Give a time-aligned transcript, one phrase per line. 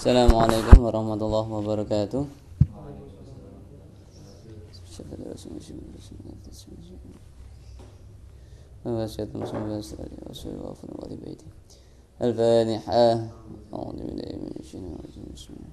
[0.00, 2.24] Assalamualaikum warahmatullahi wabarakatuh.
[12.16, 13.08] الفاتحة.
[13.76, 15.68] أعوذ بالله من الشيطان الله.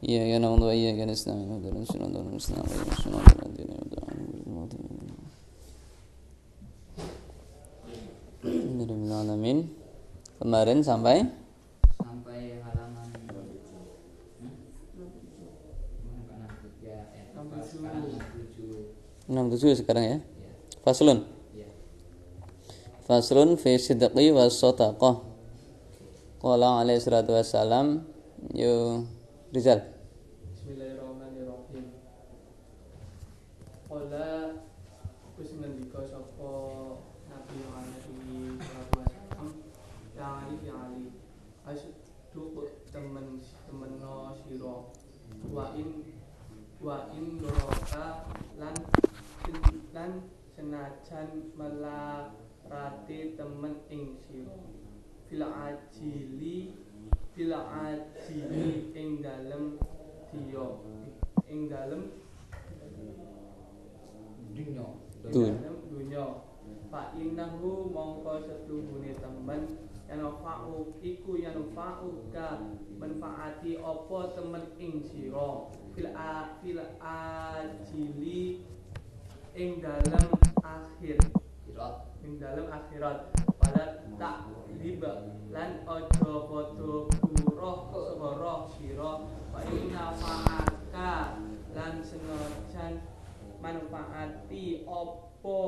[0.00, 1.44] إياك نعبد وإياك نستعين.
[1.44, 2.64] اهدنا الصراط المستقيم.
[2.64, 4.56] غير الصراط الذين أنعمت عليهم
[9.20, 9.79] Alamin.
[10.40, 11.28] Kemarin sampai
[12.00, 13.12] sampai halaman
[19.28, 20.18] enam tujuh sekarang ya.
[20.80, 21.28] Faslun.
[21.52, 21.68] Ya.
[23.04, 25.20] Faslun fi sidqi was sadaqah.
[26.40, 28.08] Qala alaihi salatu wassalam
[28.56, 29.04] yo
[29.52, 29.84] Rizal.
[30.56, 31.84] Bismillahirrahmanirrahim.
[33.92, 34.56] Qala
[35.36, 36.50] wis ngendika sapa
[37.28, 39.70] Nabi Muhammad sallallahu alaihi wasallam
[40.20, 41.04] ya Ali ya Ali
[41.64, 42.56] asduq
[42.92, 44.76] temen temeno sira
[45.48, 46.04] wa in
[46.76, 48.28] wa in doraka
[48.60, 48.76] lan
[49.96, 50.10] lan
[50.70, 54.54] senajan melarati temen ing sira.
[55.26, 56.78] Fil ajili
[57.34, 59.82] fil ajili ing dalem
[60.30, 60.66] dia.
[61.50, 62.14] Ing dalem
[64.54, 64.86] dunya.
[65.26, 65.50] Tuh.
[65.58, 66.26] dalem dunya.
[66.86, 69.90] Fa innahu mongko setuhune temen.
[70.06, 72.62] Yanfa'u iku yanfa'uka
[72.94, 75.66] manfaati apa temen ing sira.
[75.98, 78.62] Fil a fil ajili
[79.58, 81.18] ing dalem akhir
[82.22, 83.32] ing dalem akhirat.
[83.58, 89.12] Pada tak liba lan ojo foto kuroh soroh siro
[89.50, 91.42] wa inna fa'aka.
[91.70, 92.98] Lan senojan
[93.62, 95.60] manfaati opo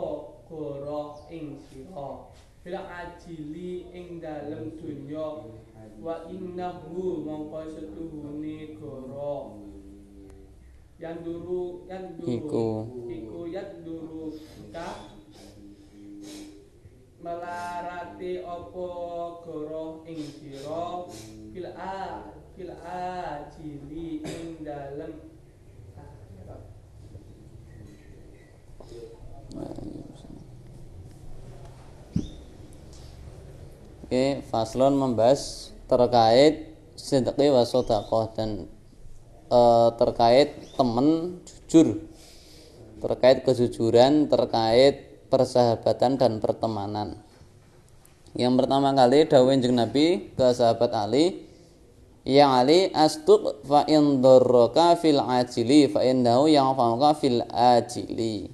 [0.49, 5.51] goroh ing siro bila ajili ing dalem dunya
[5.99, 9.63] wa innahu mongko setuhune goroh
[11.03, 12.67] yang dulu yang dulu Iku.
[22.63, 25.13] Fil ajili ing dalem.
[34.07, 38.71] Oke, Faslon membahas terkait sidqi wa sadaqah dan
[39.51, 41.99] eh, terkait temen jujur.
[43.03, 47.19] Terkait kejujuran terkait persahabatan dan pertemanan.
[48.39, 51.52] Yang pertama kali dawuh Nabi ke sahabat Ali
[52.23, 58.47] Ya Ali astuq fa in darraka fil ajili fa innahu yanfa'uka fil ajili.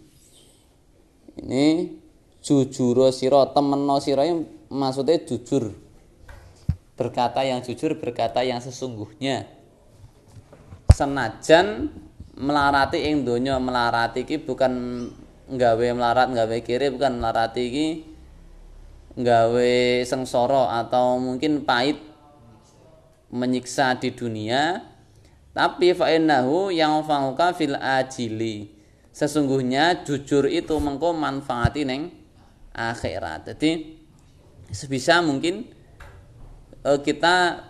[1.36, 1.66] Ini
[2.40, 4.24] jujur sira temeno sira
[4.72, 5.76] maksudnya jujur.
[6.96, 9.44] Berkata yang jujur berkata yang sesungguhnya.
[10.88, 11.92] Senajan
[12.40, 14.72] melarati ing donya melarati iki bukan
[15.52, 17.86] nggawe melarat nggawe kiri bukan melarati iki
[19.20, 19.72] nggawe
[20.08, 22.07] sengsara atau mungkin pahit
[23.28, 24.80] menyiksa di dunia
[25.58, 28.70] tapi fa'innahu yang fa'uka fil ajili.
[29.10, 32.14] Sesungguhnya jujur itu mengko manfaati neng
[32.70, 33.50] akhirat.
[33.50, 33.98] Jadi
[34.70, 35.66] sebisa mungkin
[36.86, 37.66] eh, kita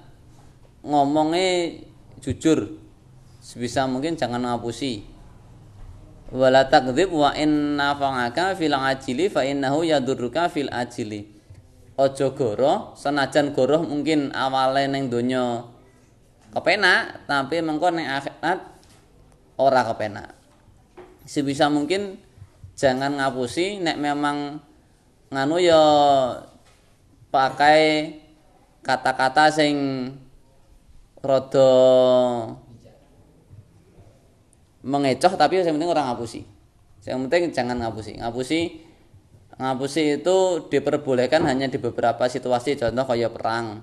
[0.85, 1.81] ngomongnya
[2.21, 2.77] jujur.
[3.41, 5.09] Sebisa mungkin jangan ngapusi.
[6.29, 11.38] Wala takdzib wa in nafa'aka fil ajili fa innahu yadurruka fil ajili
[11.98, 15.66] aja goroh senajan goroh mungkin awale ning donya
[16.54, 18.62] kepenak tapi mengko ning akhirat
[19.59, 20.32] ora kepenak.
[21.28, 22.16] Sebisa mungkin
[22.78, 24.62] jangan ngapusi nek memang
[25.28, 25.82] nganu ya
[27.28, 28.15] pakai
[28.80, 29.76] kata-kata sing
[31.20, 31.70] rada
[34.80, 36.47] mengecoh tapi yang penting orang ngapusi.
[37.04, 38.16] Yang penting jangan ngapusi.
[38.16, 38.88] Ngapusi
[39.59, 43.83] ngapusi itu diperbolehkan hanya di beberapa situasi contoh kayak perang.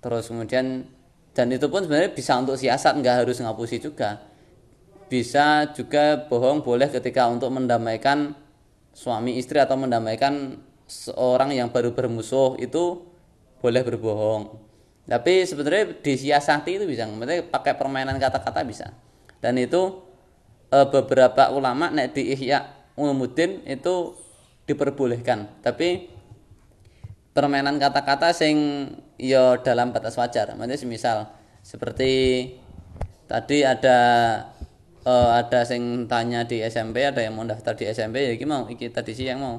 [0.00, 0.88] Terus kemudian
[1.36, 4.24] dan itu pun sebenarnya bisa untuk siasat nggak harus ngapusi juga.
[5.12, 8.32] Bisa juga bohong boleh ketika untuk mendamaikan
[8.96, 10.56] suami istri atau mendamaikan
[10.88, 13.04] seorang yang baru bermusuh itu
[13.60, 14.56] boleh berbohong.
[15.04, 18.86] Tapi sebenarnya disiasati itu bisa maksudnya pakai permainan kata-kata bisa.
[19.44, 20.00] Dan itu
[20.72, 22.64] e, beberapa ulama nek di Ihya
[22.96, 24.16] Ulumuddin itu
[24.64, 25.60] diperbolehkan.
[25.60, 26.08] Tapi
[27.34, 28.88] permainan kata-kata sing
[29.20, 30.54] yo dalam batas wajar.
[30.54, 31.18] Maksudnya semisal
[31.60, 32.12] seperti
[33.26, 33.98] tadi ada
[35.04, 38.70] eh, ada sing tanya di SMP ada yang mau daftar di SMP ya iki mau
[38.70, 39.56] iki tadi siang mau.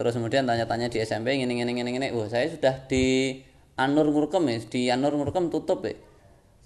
[0.00, 2.08] Terus kemudian tanya-tanya di SMP ngene ngene ngene ngene.
[2.16, 3.36] Wah saya sudah di
[3.76, 4.56] Anur Ngurkem ya.
[4.64, 5.92] Di Anur Ngurkem tutup ya.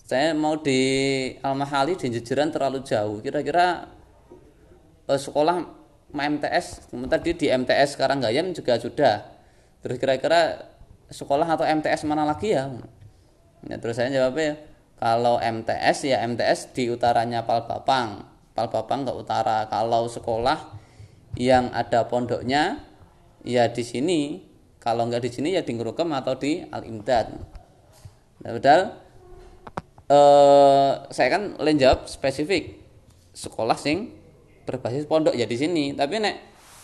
[0.04, 0.78] Saya mau di
[1.40, 3.18] Al Mahali di Jejeran terlalu jauh.
[3.24, 3.90] Kira-kira
[5.10, 5.83] eh, sekolah
[6.14, 9.26] MTS tadi di MTS sekarang Gayam juga sudah.
[9.82, 10.70] Terus kira-kira
[11.11, 12.70] sekolah atau MTS mana lagi ya?
[13.66, 14.56] Ya terus saya jawabnya
[14.96, 19.66] kalau MTS ya MTS di utaranya Palbapang Palbapang ke utara.
[19.66, 20.78] Kalau sekolah
[21.34, 22.81] yang ada pondoknya
[23.43, 24.20] ya di sini.
[24.78, 27.34] Kalau nggak di sini ya di Ngurukem atau di Al Imdad.
[28.44, 28.82] Nah, padahal
[30.06, 32.78] eh, saya kan lain jawab spesifik.
[33.34, 34.14] Sekolah sing
[34.64, 35.94] berbasis pondok ya di sini.
[35.94, 36.37] Tapi nek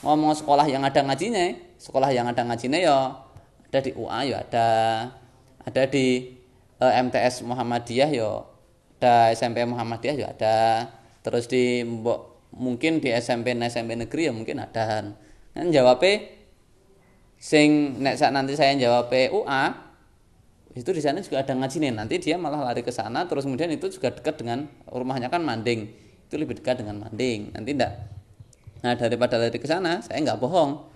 [0.04, 2.96] ngomong sekolah yang ada ngajinya sekolah yang ada ngajinya ya
[3.72, 4.68] ada di UA ya ada.
[5.60, 6.36] Ada di
[6.80, 8.48] eh, MTS Muhammadiyah ya
[9.00, 10.56] ada SMP Muhammadiyah ya ada.
[11.20, 11.84] Terus di
[12.52, 15.12] mungkin di SMP SMP negeri ya mungkin ada.
[15.52, 16.40] Kan jawabnya
[17.40, 19.90] sing nek saat nanti saya jawab UA
[20.76, 23.72] itu di sana juga ada ngaji nih nanti dia malah lari ke sana terus kemudian
[23.74, 25.90] itu juga dekat dengan rumahnya kan Manding
[26.30, 27.50] itu lebih dekat dengan Manding.
[27.50, 27.92] Nanti ndak.
[28.86, 30.86] Nah daripada lari ke sana saya nggak bohong.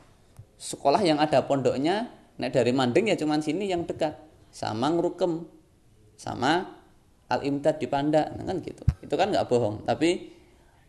[0.55, 2.07] Sekolah yang ada pondoknya
[2.39, 4.15] nek dari Manding ya cuman sini yang dekat.
[4.55, 5.43] Sama Ngrukem.
[6.15, 6.71] Sama
[7.27, 8.87] Al Imdad di Panda nah, kan gitu.
[9.03, 9.83] Itu kan nggak bohong.
[9.83, 10.31] Tapi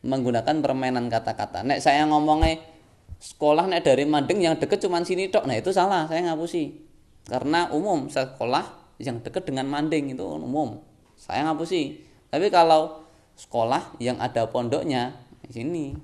[0.06, 1.65] menggunakan permainan kata-kata.
[1.65, 2.62] Nek saya ngomongnya
[3.18, 5.50] sekolah nek dari Manding yang deket cuman sini tok.
[5.50, 6.06] Nah itu salah.
[6.06, 6.86] Saya ngapusi.
[7.25, 10.86] Karena umum sekolah yang dekat dengan Manding itu umum.
[11.18, 12.06] Saya ngapusi.
[12.30, 13.04] Tapi kalau
[13.35, 15.15] sekolah yang ada pondoknya.
[15.45, 15.95] Di sini.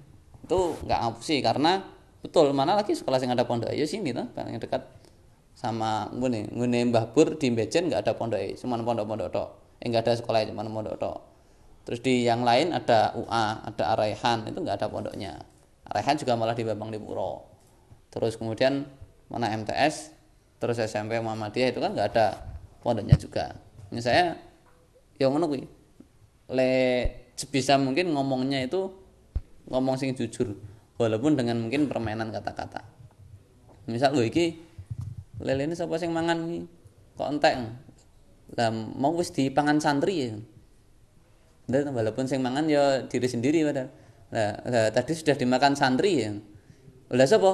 [0.46, 1.82] Itu nggak ngapusi karena
[2.22, 3.74] betul mana lagi sekolah yang ada pondok?
[3.74, 4.84] Ya sini tuh yang dekat
[5.58, 9.50] sama ngene ngene Mbah Bur di Bejen nggak ada pondok cuma pondok-pondok tok.
[9.82, 11.18] Eh nggak ada sekolah cuma pondok tok.
[11.88, 15.34] Terus di yang lain ada UA ada Araihan itu nggak ada pondoknya.
[15.90, 17.48] Araihan juga malah di Bambang Dipuro.
[18.14, 18.86] Terus kemudian
[19.32, 20.14] mana MTS
[20.62, 22.28] terus SMP Muhammadiyah itu kan nggak ada
[22.86, 23.58] pondoknya juga.
[23.90, 24.38] Ini saya
[25.18, 25.66] yang kuwi.
[26.52, 26.74] Le
[27.42, 28.94] sebisa mungkin ngomongnya itu
[29.74, 30.54] ngomong sing jujur
[31.02, 32.86] walaupun dengan mungkin permainan kata-kata.
[33.90, 34.62] Misal gue iki
[35.42, 36.62] lele ini siapa sing mangan iki?
[37.18, 37.54] Kok entek?
[38.54, 40.38] Lah mau wis dipangan santri ya.
[41.66, 43.90] Dan walaupun sing mangan ya diri sendiri padahal.
[44.32, 46.32] Nah, nah tadi sudah dimakan santri ya.
[47.10, 47.52] Udah siapa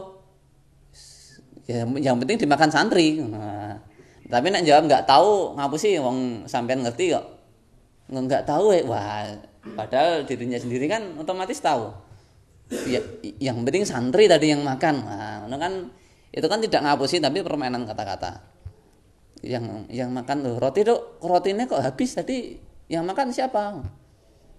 [1.68, 3.24] ya yang penting dimakan santri.
[3.24, 3.80] Nah,
[4.28, 7.26] tapi nak jawab nggak tahu ngapusi wong sampean ngerti kok.
[8.12, 9.28] Nggak tahu ya wah
[9.76, 11.92] padahal dirinya sendiri kan otomatis tahu.
[12.88, 13.00] Ya,
[13.40, 14.96] yang penting santri tadi yang makan.
[15.08, 15.88] Nah, kan
[16.36, 18.44] itu kan tidak ngapusi tapi permainan kata-kata.
[19.40, 22.60] Yang yang makan loh roti tuh rotinya kok habis tadi
[22.92, 23.80] yang makan siapa?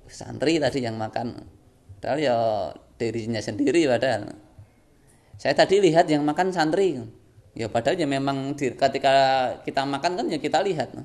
[0.08, 1.36] Santri tadi yang makan.
[1.98, 2.36] Padahal ya
[2.96, 4.32] dirinya sendiri padahal.
[5.36, 6.98] Saya tadi lihat yang makan santri.
[7.52, 9.14] Ya padahal ya memang di, ketika
[9.66, 10.96] kita makan kan ya kita lihat.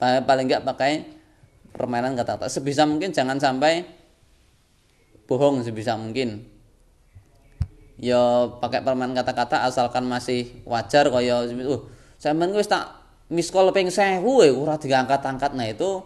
[0.00, 1.19] Paling enggak pakai
[1.74, 3.86] permainan kata-kata sebisa mungkin jangan sampai
[5.30, 6.46] bohong sebisa mungkin.
[8.00, 11.80] Ya pakai permainan kata-kata asalkan masih wajar kaya uh
[12.16, 12.96] sampean wis tak
[13.30, 15.52] miskol ping 1000 e ora diangkat-angkat.
[15.54, 16.02] Nah itu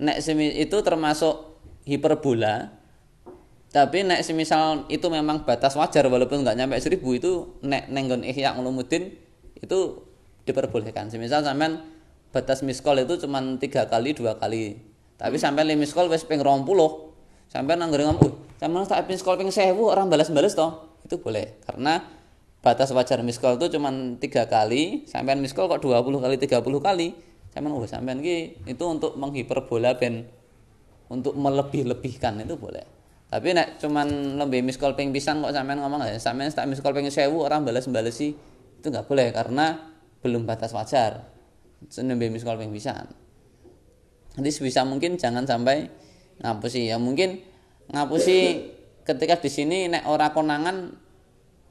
[0.00, 0.18] nek
[0.56, 2.80] itu termasuk hiperbola
[3.70, 8.58] tapi nek semisal itu memang batas wajar walaupun nggak nyampe seribu itu nek nenggon ihya
[8.58, 9.14] ulumuddin
[9.62, 9.78] itu
[10.42, 11.06] diperbolehkan.
[11.06, 11.86] Semisal sampean
[12.34, 14.89] batas miskol itu cuma tiga kali dua kali
[15.20, 17.12] tapi sampean lima miskol wes peng puluh.
[17.52, 20.96] Sampean nanggur ngomong uh sampean tak miskol peng sewu orang balas-balas toh.
[21.04, 22.00] Itu boleh karena
[22.64, 26.80] batas wajar miskol itu cuma tiga kali sampean miskol kok dua puluh kali tiga puluh
[26.80, 27.12] kali.
[27.52, 30.24] Sampean oh sampean ki itu untuk menghiperbola ben
[31.12, 32.88] untuk melebih-lebihkan itu boleh.
[33.28, 37.04] Tapi nek cuman lebih miskol ping pisan kok sampean ngomong ya sampean tak miskol ping
[37.04, 38.32] 1000 orang balas-balas sih
[38.80, 39.84] itu nggak boleh karena
[40.24, 41.28] belum batas wajar.
[42.00, 43.29] Nembe miskol ping pisan
[44.36, 45.90] nanti sebisa mungkin jangan sampai
[46.42, 46.90] ngapusi.
[46.90, 47.42] Ya mungkin
[47.90, 48.70] ngapusi
[49.02, 50.94] ketika di sini nek ora konangan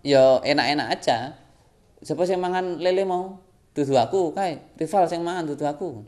[0.04, 1.39] ya enak-enak aja.
[2.00, 3.44] Siapa sih mangan lele mau?
[3.75, 6.04] Dudu aku kai rival sing mangan dudu aku.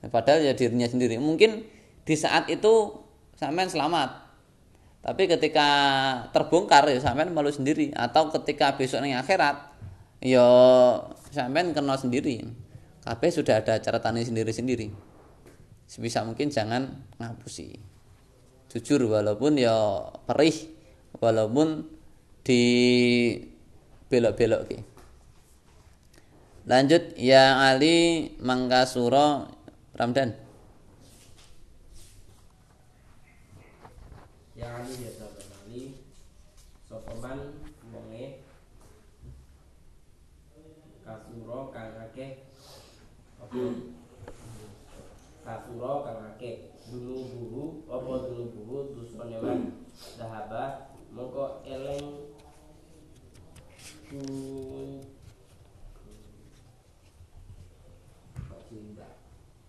[0.00, 1.20] Padahal ya dirinya sendiri.
[1.20, 1.66] Mungkin
[2.08, 3.04] di saat itu
[3.36, 4.32] sampean selamat.
[5.00, 5.68] Tapi ketika
[6.32, 7.92] terbongkar ya sampean malu sendiri.
[7.92, 9.60] Atau ketika besok ning akhirat
[10.24, 10.46] ya
[11.30, 12.48] sampean kenal sendiri.
[13.00, 15.09] Kabeh sudah ada catatannya sendiri-sendiri
[15.90, 17.74] sebisa mungkin jangan ngapusi
[18.70, 20.54] jujur walaupun ya perih
[21.18, 21.82] walaupun
[22.46, 22.62] di
[24.06, 24.78] belok-belok ke.
[26.70, 29.50] Lanjut ya Ali Mangkasuro
[29.98, 30.38] Ramdan.
[34.54, 35.10] Ya Ali ya
[35.66, 35.98] Ali.
[36.86, 37.58] Sopeman
[37.90, 38.46] Monge
[41.02, 42.46] kasuro kakek
[45.90, 49.60] kafuro kang akeh dulu buhu apa dulu buhu dusone man
[50.14, 50.94] dahaba.
[51.10, 52.30] Mongko eleng
[54.06, 54.22] ku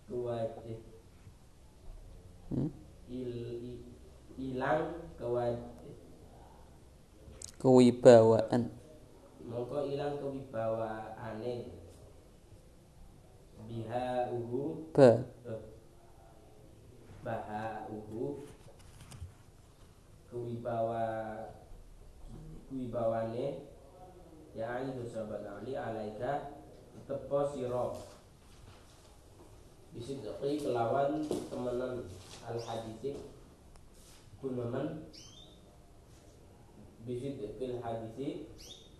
[0.06, 0.78] kuwajib
[2.52, 2.68] Hmm?
[3.08, 3.80] il,
[4.36, 5.72] ilang kewajib
[7.58, 8.68] Kewibawaan.
[9.48, 11.52] mongko ilang kewibawaane
[13.66, 14.92] biha uhu.
[14.94, 15.31] Ba.
[17.22, 18.42] Baha uhu
[20.30, 21.02] kewibawa
[22.68, 23.72] kewibawane.
[24.52, 26.60] Ya itu sahabat ali alaika
[27.08, 27.96] tepo siro
[29.96, 32.04] bisidqi kelawan temenan
[32.44, 33.16] al hadisi
[34.44, 35.08] gunemen
[37.08, 38.44] bisidqil hadisi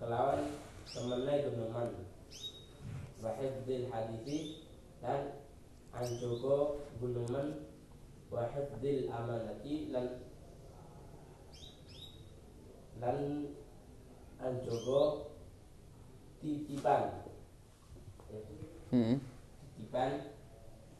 [0.01, 0.57] kelawan
[0.89, 2.09] temenai guneman.
[3.23, 4.67] Wahidil hadisi
[4.99, 5.39] dan
[5.95, 6.83] anjogo
[8.33, 10.07] guneman wahidil amanati lan
[13.01, 13.19] lan
[14.41, 15.29] anjogo
[16.41, 17.21] titipan
[18.93, 19.17] Hmm.
[19.77, 20.33] titipan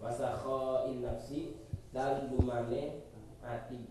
[0.01, 1.61] wasakho nafsi
[1.93, 3.05] dan dumane
[3.45, 3.85] ati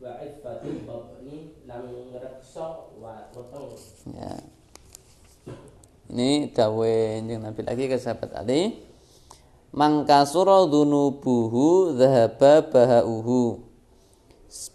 [0.00, 3.72] wa ifatul batni lan ngrekso wa weteng
[4.16, 4.32] Ya.
[6.10, 6.92] Ini dawe
[7.24, 8.89] yang Nabi lagi ke sahabat Ali.
[9.70, 13.62] Mangkasura dunubuhu dhahaba bahauhu.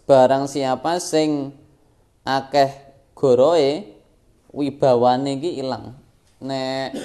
[0.08, 1.52] Barang siapa sing
[2.24, 2.72] akeh
[3.12, 3.92] goroe
[4.56, 6.00] wibawane iki ilang.
[6.40, 6.96] Nek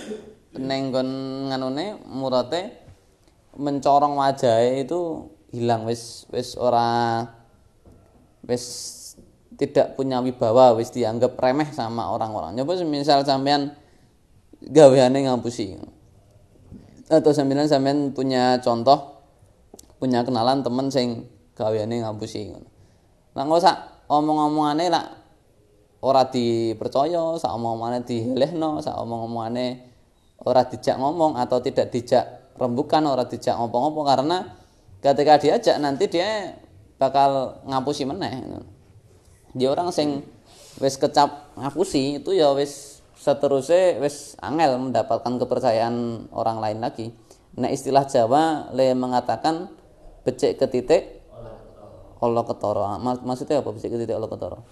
[0.56, 1.10] neng nggon
[1.52, 2.82] nganune murate
[3.56, 7.28] mencorong wajahe itu hilang wis wis ora
[8.48, 8.66] wis
[9.60, 13.76] tidak punya wibawa wis dianggap remeh sama orang-orang nyoba misal sampean
[14.64, 15.76] gaweane ngapusi
[17.12, 19.20] atau sampean sampean punya contoh
[20.00, 21.28] punya kenalan temen sing
[21.60, 22.56] gaweane ngapusi
[23.36, 23.76] lah nggak usah
[24.08, 25.06] omong-omongane lah
[26.02, 29.92] ora dipercaya sak omong-omongane dihelehno sak omong-omongane
[30.42, 32.26] ora dijak ngomong atau tidak dijak
[32.58, 34.02] rembukan ora dijak ngopo-ngopo.
[34.02, 34.42] Karena
[35.02, 36.58] ketika diajak nanti dia
[36.98, 38.46] bakal ngapusi meneh
[39.58, 40.22] dia orang sing
[40.78, 42.91] wis kecap ngapusi itu ya wis
[43.22, 47.14] seterusnya wis angel mendapatkan kepercayaan orang lain lagi
[47.54, 49.70] nah istilah Jawa le mengatakan
[50.26, 51.04] becek ke titik
[52.22, 54.66] Allah ketoro Mak- maksudnya apa becek ke titik Allah ketoro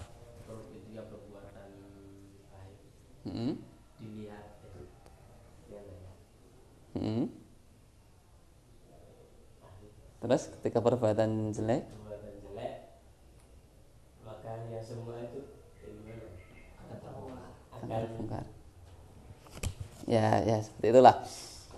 [3.30, 3.54] hmm?
[6.90, 7.30] Hmm?
[10.20, 12.74] terus ketika perbuatan jelek perbuatan jelek
[14.26, 15.59] maka ya semua itu
[17.96, 18.44] akan Bongkar.
[20.10, 21.16] Ya, ya seperti itulah.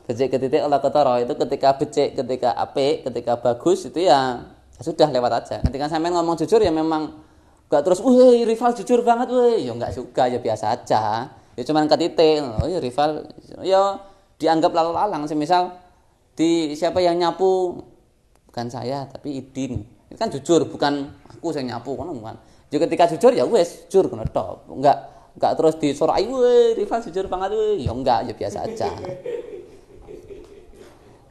[0.02, 4.80] Becek ke titik Allah ketoro itu ketika becek, ketika apik, ketika bagus itu ya, ya
[4.82, 5.56] sudah lewat aja.
[5.62, 7.22] Ketika sampean ngomong jujur ya memang
[7.70, 11.30] gak terus, wih rival jujur banget, wih ya nggak juga ya biasa aja.
[11.54, 13.28] Ya cuman ke titik, oh ya rival,
[13.62, 14.00] ya
[14.40, 15.28] dianggap lalu-lalang.
[15.28, 15.76] Semisal
[16.32, 17.84] di siapa yang nyapu
[18.48, 19.84] bukan saya tapi Idin.
[20.08, 22.36] Itu kan jujur, bukan aku yang nyapu, kan bukan.
[22.72, 24.64] Jadi ketika jujur ya wes jujur kena top.
[24.72, 27.84] Enggak enggak terus disorai weh rival jujur banget weh.
[27.84, 28.90] Ya enggak, ya biasa aja.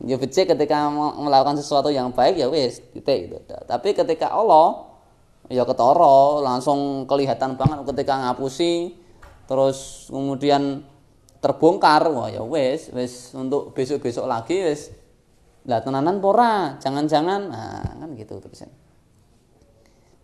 [0.02, 0.90] ya becek ketika
[1.22, 3.38] melakukan sesuatu yang baik ya wes titik gitu.
[3.70, 4.92] Tapi ketika Allah
[5.52, 8.96] ya ketoro langsung kelihatan banget ketika ngapusi
[9.52, 10.88] terus kemudian
[11.44, 14.96] terbongkar wah ya wes wes untuk besok-besok lagi wes
[15.68, 18.72] lah tenanan pora jangan-jangan nah kan gitu terusnya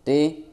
[0.08, 0.47] di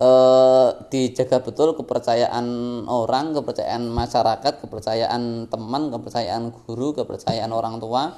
[0.00, 2.46] eh, dijaga betul kepercayaan
[2.88, 8.16] orang kepercayaan masyarakat kepercayaan teman kepercayaan guru kepercayaan orang tua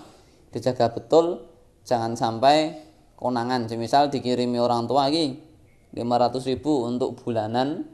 [0.53, 1.49] dijaga betul.
[1.83, 2.79] Jangan sampai
[3.19, 3.67] konangan.
[3.75, 5.35] Misal dikirimi orang tua lagi
[5.97, 7.89] 500 ribu untuk bulanan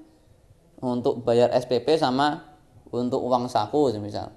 [0.84, 2.44] untuk bayar SPP sama
[2.92, 4.28] untuk uang saku misal.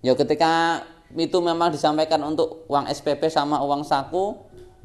[0.00, 0.80] Ya ketika
[1.12, 4.34] itu memang disampaikan untuk uang SPP sama uang saku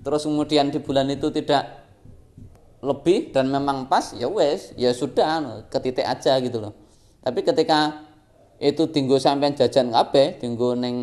[0.03, 1.78] terus kemudian di bulan itu tidak
[2.79, 6.73] lebih dan memang pas ya wes ya sudah ke titik aja gitu loh
[7.19, 8.07] tapi ketika
[8.59, 10.97] itu tinggu sampean jajan kabeh tinggu neng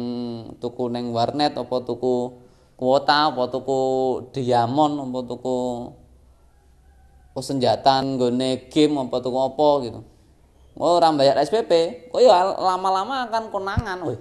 [0.61, 2.37] tuku neng warnet apa tuku
[2.77, 3.81] kuota apa tuku
[4.33, 5.57] diamond apa tuku
[7.37, 10.01] senjata nggone game apa tuku apa gitu
[10.77, 14.21] Oh, orang bayar SPP, kok ya lama-lama akan konangan, weh.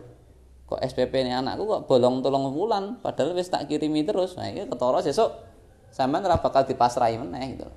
[0.72, 4.40] Kok SPP ini anakku kok bolong tolong bulan, padahal wis tak kirimi terus.
[4.40, 5.36] Nah, ini ketara sesuk
[5.96, 7.68] sampean ora bakal dipasrahi meneh gitu.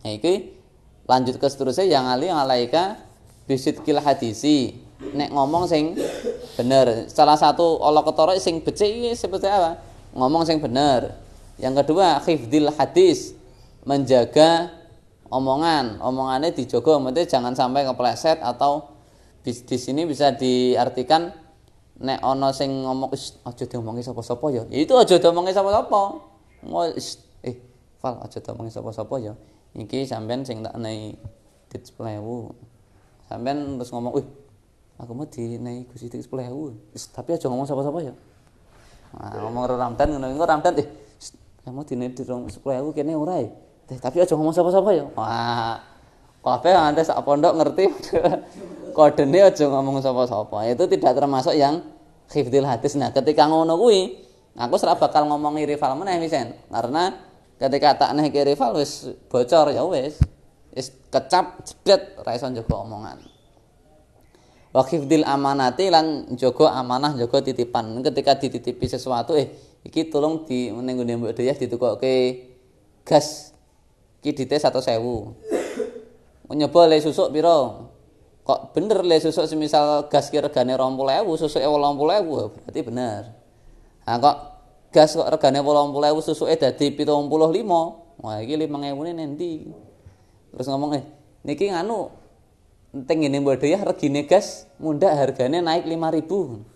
[0.00, 0.56] Nah, iki
[1.04, 2.96] lanjut ke seterusnya yang ali yang alaika
[3.44, 4.80] bisidkil hadisi
[5.12, 5.92] nek ngomong sing
[6.56, 7.12] bener.
[7.12, 9.76] Salah satu Allah ketara sing becik seperti apa?
[10.16, 11.12] Ngomong sing bener.
[11.60, 13.36] Yang kedua, hifdzil hadis,
[13.86, 14.72] menjaga
[15.28, 16.00] omongan.
[16.02, 18.90] Omongannya dijogo, maksudnya jangan sampai kepleset atau
[19.44, 21.30] di, sini bisa diartikan
[22.00, 24.62] nek ana sing ngomong "Is, aja diomongi sapa-sapa ya.
[24.72, 26.33] Ya Itu aja diomongi sapa-sapa.
[27.44, 27.56] Eh
[28.04, 29.32] Val aja diomongi sapa-sapa ya.
[29.74, 31.16] Iki sampean sing tak nei
[31.72, 32.20] dit 10.000.
[33.26, 34.26] Sampean terus ngomong, "Wih,
[35.00, 35.56] aku mau di
[35.88, 38.14] Gusti dit 10.000." Is, tapi aja ngomong sapa-sapa ya.
[39.14, 41.32] Nah, ngomong karo Ramdan ngono engko Ramdan eh "Shh,
[41.64, 43.50] kamu di nei dit 10.000 kene ora ya.
[43.88, 45.04] Eh, tapi aja ngomong sapa-sapa ya.
[45.16, 45.80] Wah,
[46.44, 47.84] kabeh anda sak pondok ngerti
[48.96, 50.68] kodene aja ngomong sapa-sapa.
[50.68, 51.84] Itu tidak termasuk yang
[52.32, 52.96] hifdzil hadis.
[52.96, 54.23] Nah, ketika ngono kuwi,
[54.54, 56.54] aku ora bakal ngomongi rival meneh wisen.
[56.70, 57.10] Karena
[57.58, 60.22] ketika tak nehke rival wis bocor ya wis.
[60.74, 63.18] Wis kecap jedet ra iso njaga omongan.
[64.74, 64.82] Wa
[65.30, 68.02] amanati lan njaga amanah njaga titipan.
[68.02, 69.54] Ketika dititipi sesuatu eh
[69.86, 72.14] iki tolong di ning ngene Mbok Dayah ditukokke
[73.06, 73.54] gas.
[74.24, 76.54] Iki dite 100.000.
[76.54, 77.90] Nyoba le susuk piro?
[78.44, 83.43] Kok bener le susuk semisal gas ki regane 20.000, susuke 80.000 berarti bener.
[84.04, 84.36] Nah kok
[84.92, 88.20] gas kok regane 80.000 susuke dadi 75.
[88.20, 88.70] Wah iki 5.000
[89.08, 89.50] ne nanti.
[90.54, 91.04] Terus ngomong eh
[91.42, 92.12] niki nganu
[92.94, 96.74] penting ini Mbak Dayah regine gas mundak harganya naik 5000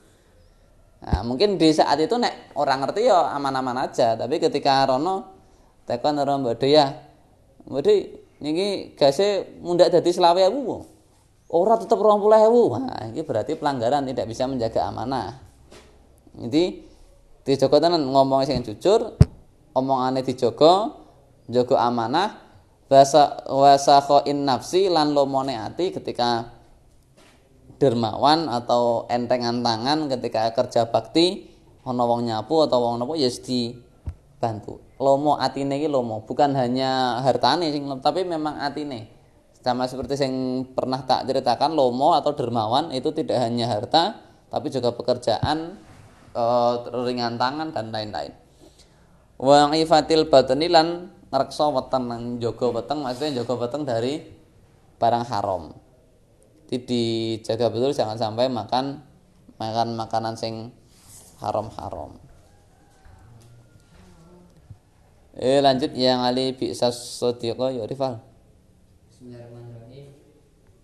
[0.98, 5.30] Nah, mungkin di saat itu nek orang ngerti ya aman-aman aja, tapi ketika Rono
[5.86, 6.90] tekan karo Mbak Dayah,
[7.70, 7.86] Mbak
[8.42, 10.50] niki gasnya mundak dadi 20.000.
[11.54, 12.82] Ora tetep 20.000.
[12.82, 15.38] Nah, ini berarti pelanggaran tidak bisa menjaga amanah.
[16.34, 16.87] Jadi
[17.48, 19.16] dijogo tenan ngomong sing jujur,
[19.72, 21.00] omongane dijogo,
[21.48, 22.36] jaga amanah,
[22.92, 26.52] wasa wasakhoin nafsi lan lomone ati ketika
[27.80, 31.48] dermawan atau entengan tangan ketika kerja bakti
[31.88, 34.84] ana wong nyapu atau wong napa ya dibantu.
[35.00, 39.08] Lomo atine iki lomo, bukan hanya hartane sing tapi memang atine.
[39.64, 44.20] Sama seperti yang pernah tak ceritakan lomo atau dermawan itu tidak hanya harta
[44.52, 45.87] tapi juga pekerjaan
[46.38, 46.44] e,
[46.94, 48.30] ringan tangan dan lain-lain.
[49.38, 54.22] Wa ifatil batni lan ngreksa weteng nang jaga weteng maksudnya jaga weteng dari
[55.02, 55.74] barang haram.
[56.68, 59.02] Jadi dijaga betul jangan sampai makan
[59.58, 60.70] makan makanan sing
[61.42, 62.18] haram-haram.
[65.38, 68.18] Eh lanjut yang Ali bisa sodiqo ya rival.
[69.06, 70.06] Bismillahirrahmanirrahim.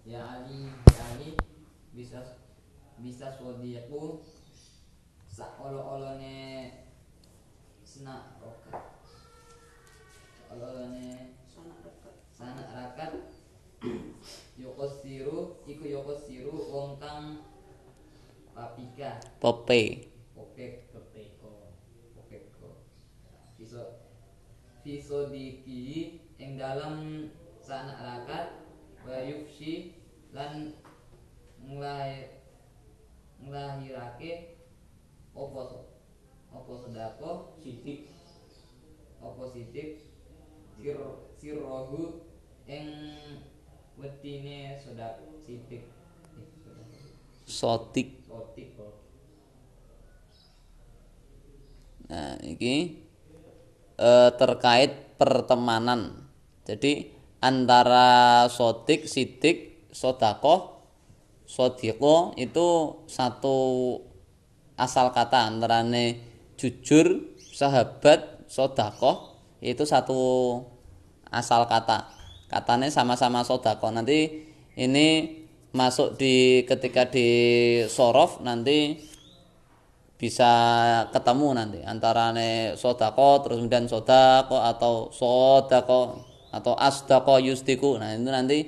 [0.07, 1.31] Ya Ali, ya Ali
[1.91, 2.23] bisa
[3.03, 4.23] bisa sodiku
[5.27, 6.69] sak olo-olone
[7.81, 8.85] senak rokat.
[10.53, 11.41] Olo-olone
[12.29, 13.13] sanak rakat
[14.61, 17.41] Yokosiru iku Yokosiru wong kang
[18.53, 20.13] papika Pope.
[20.37, 21.75] popek popeko
[22.15, 22.85] popeko
[23.59, 24.05] bisa
[24.85, 27.27] bisa diki ing dalam
[27.59, 28.47] sanak rakat
[29.03, 29.99] wa yufsi
[30.31, 30.77] lan
[31.59, 32.39] nglahir
[33.43, 34.54] nglahirake
[35.35, 35.91] so-
[36.55, 38.07] apa sedako sidik
[39.19, 40.07] apa sidik
[40.79, 40.99] sir
[41.37, 42.23] sirrohu
[42.71, 42.87] ing
[43.99, 45.91] wedine sodak sidik
[47.45, 48.25] sotik.
[48.27, 48.57] Kok
[52.05, 53.01] Nah, ini
[53.97, 56.29] eh, terkait pertemanan.
[56.69, 60.85] Jadi antara sodik, sidik, sodakoh,
[61.49, 63.57] sodiko itu satu
[64.75, 66.21] asal kata antarane
[66.59, 70.21] jujur, sahabat, sodakoh itu satu
[71.31, 72.11] asal kata.
[72.47, 73.91] Katanya sama-sama sodakoh.
[73.91, 74.47] Nanti
[74.79, 75.07] ini
[75.75, 77.27] masuk di ketika di
[77.91, 78.95] sorof nanti
[80.15, 80.53] bisa
[81.11, 82.31] ketemu nanti antara
[82.79, 86.23] sodako terus kemudian sodako atau sodako
[86.55, 88.59] atau asdako yustiku nah itu nanti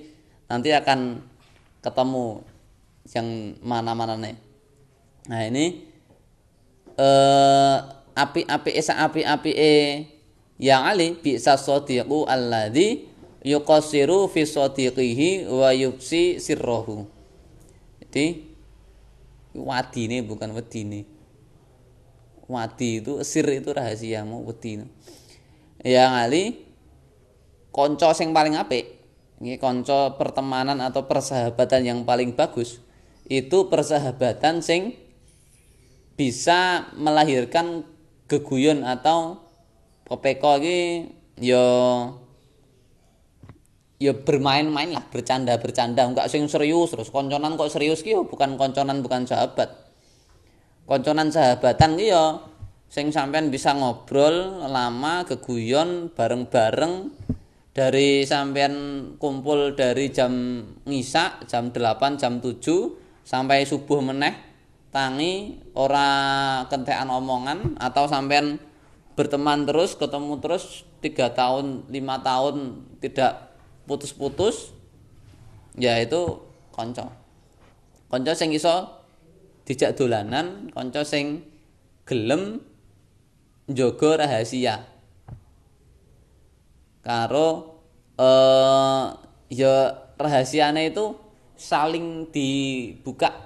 [0.51, 1.23] nanti akan
[1.79, 2.43] ketemu
[3.15, 4.35] yang mana mana nih
[5.31, 5.87] nah ini
[6.97, 7.77] eh
[8.17, 9.75] api api esa api api e
[10.57, 13.05] yang ali bisa sodiku alladhi
[13.45, 17.05] yuqasiru fi sodiqihi wa yupsi sirrohu.
[18.01, 18.57] Jadi
[19.57, 21.01] wadi ini bukan wedi ini
[22.47, 24.85] wadi itu sir itu rahasiamu wedi
[25.83, 26.65] yang ali
[27.75, 29.01] konco sing paling apik
[29.43, 32.81] ini konco pertemanan atau persahabatan yang paling bagus
[33.27, 34.95] itu persahabatan sing
[36.17, 37.85] bisa melahirkan
[38.27, 39.45] keguyon atau
[40.09, 41.65] pepeko iki ya
[43.97, 47.09] ya bermain-main lah, bercanda-bercanda, enggak sing serius terus.
[47.09, 48.21] Konconan kok serius ki ya?
[48.25, 49.73] Bukan konconan bukan sahabat.
[50.85, 52.41] Konconan sahabatan ki ya
[52.87, 57.25] sing sampean bisa ngobrol lama geguyon bareng-bareng.
[57.77, 58.73] Dari sampean
[59.21, 62.57] kumpul dari jam ngisa jam 8 jam 7
[63.21, 64.33] sampai subuh meneh
[64.97, 66.09] tangi ora
[66.73, 68.57] kentekan omongan atau sampean
[69.13, 73.53] berteman terus ketemu terus tiga tahun lima tahun tidak
[73.85, 74.73] putus-putus
[75.77, 76.41] ya itu
[76.73, 77.13] konco.
[78.09, 79.05] Konco sing iso
[79.69, 81.45] dijak dolanan konco sing
[82.09, 82.65] gelem
[83.69, 84.81] njogo rahasia.
[87.05, 87.77] Karo
[88.17, 89.05] eh
[89.53, 91.13] ya rahasiane itu
[91.61, 93.45] saling dibuka.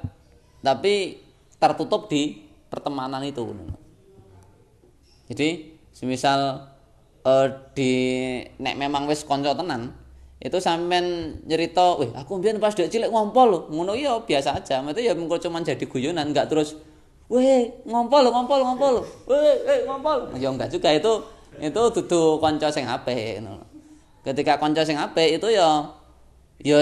[0.62, 1.29] Tapi
[1.60, 3.52] tertutup di pertemanan itu
[5.30, 6.66] jadi semisal
[7.22, 7.46] eh,
[7.76, 7.92] di
[8.58, 10.00] nek memang wis kanca tenan
[10.40, 14.80] itu sampean nyerita, "Wih, aku mbiyen pas dek cilik ngompol lho." Ngono ya biasa aja.
[14.80, 16.80] Mate ya mengko cuman jadi guyonan, enggak terus,
[17.28, 19.02] "Weh, ngompol lho, ngompol, ngompol lho.
[19.28, 21.12] Weh, eh ngompol." Ya enggak juga itu
[21.60, 23.44] itu dudu kanca sing apik.
[24.24, 25.92] Ketika kanca sing apik itu ya
[26.64, 26.80] ya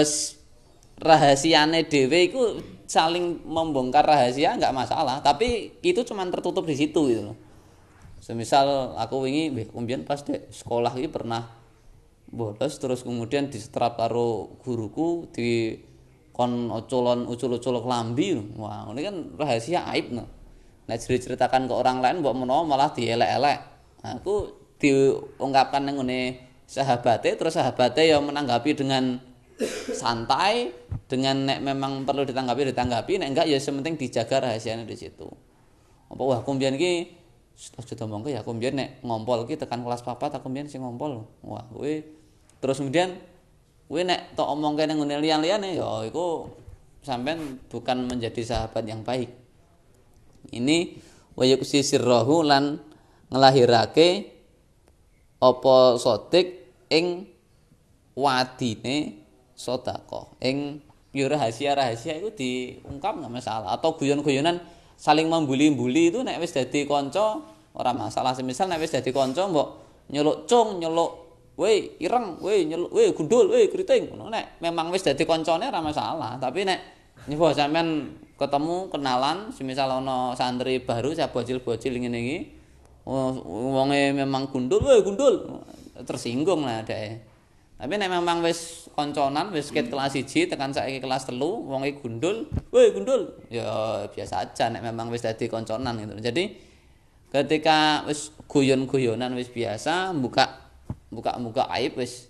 [0.99, 2.41] rahasiane dhewe iku
[2.85, 7.37] saling membongkar rahasia enggak masalah, tapi itu cuman tertutup di situ gitu loh.
[8.19, 11.59] Semisal aku wingi, "Wih, kemudian pas dek sekolah iki pernah
[12.29, 15.81] bolos terus kemudian disetrap karo guruku di
[16.29, 20.25] kon ocolon ucul-ucul kelambi wah ini kan rahasia aib no.
[20.89, 23.59] Nek ceritakan ke orang lain mbok menawa malah dielek-elek.
[24.01, 24.49] Nah, aku
[24.81, 29.21] diungkapkan ngene sahabate terus sahabate ya menanggapi dengan
[29.91, 30.71] santai
[31.09, 33.19] dengan nek memang perlu ditanggapi ditanggapi.
[33.19, 35.27] Nek enggak ya sementing dijaga rahasianya di situ.
[36.09, 37.19] Apa wah aku mbiyen iki
[37.75, 41.27] aja domongke ya aku nek ngompol ki tekan kelas papat aku mbiyen sing ngompol.
[41.43, 41.93] Wah kowe
[42.59, 43.19] terus kemudian
[43.91, 46.47] kowe nek tok omongke nang ngene liyan-liyane ya iku
[47.03, 49.27] sampean bukan menjadi sahabat yang baik.
[50.49, 50.97] Ini
[51.35, 52.79] wayuksi sirrahu lan
[53.29, 54.39] ngelahirake
[55.39, 57.27] apa sodik ing
[58.17, 59.18] wadine
[59.59, 60.79] sedekah ing
[61.11, 63.75] yo rahasia-rahasia itu diungkap nggak masalah.
[63.75, 64.63] Atau guyon-guyonan
[64.95, 67.43] saling membuli-buli itu nek wis dadi kanca
[67.75, 68.31] ora masalah.
[68.31, 69.67] Semisal nek wis dadi kanca mbok
[70.15, 71.11] nyeluk cung nyeluk
[71.59, 76.39] weh ireng weh nyeluk weh gundul kriting ngono nek memang wis dadi kancane ora masalah.
[76.39, 76.79] Tapi nek
[77.27, 82.37] nyoba sampean ketemu kenalan semisal ana santri baru cah bocil-bocil ngene iki
[83.03, 85.59] wonge memang gundul weh gundul.
[85.99, 87.27] Tersinggung lah dhek
[87.79, 92.51] tapi nek memang wis konconan wis ket kelas 1 tekan saiki kelas telu wonge gundul
[92.75, 93.39] weh gundul.
[93.47, 96.19] Ya biasa aja nek memang wis dadi konconan gitu.
[96.19, 96.59] Jadi
[97.31, 100.67] ketika wis guyon-guyonan wis biasa buka
[101.07, 102.27] buka-buka aib wis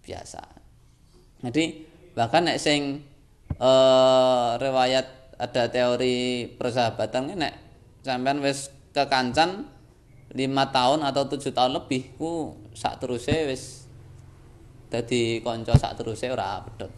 [0.00, 0.40] biasa.
[1.44, 1.84] Jadi
[2.16, 3.04] bahkan nek sing
[3.60, 7.52] eh riwayat ada teori persahabatan nek
[8.00, 9.68] sampean wis kekancan
[10.32, 13.85] lima tahun atau tujuh tahun lebih ku sak teruse wis
[14.88, 16.92] dadi kanca sak teruse ora pedhot.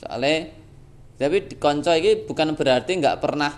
[0.00, 0.62] Soale
[1.20, 3.52] tapi kanca iki bukan berarti nggak pernah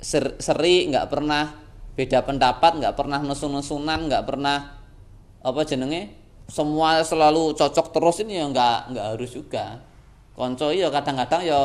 [0.00, 1.52] ser- seri, nggak pernah
[1.96, 4.78] beda pendapat, nggak pernah nesun-nesunan, nggak pernah
[5.44, 9.82] apa jenenge semua selalu cocok terus ini ya nggak nggak harus juga.
[10.36, 11.60] Kanca ya kadang-kadang ya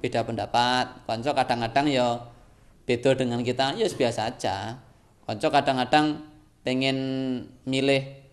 [0.00, 2.06] beda pendapat, kanca kadang-kadang ya
[2.88, 4.80] beda dengan kita ya biasa aja.
[5.24, 6.24] Kanca kadang-kadang
[6.64, 6.98] pengen
[7.68, 8.23] milih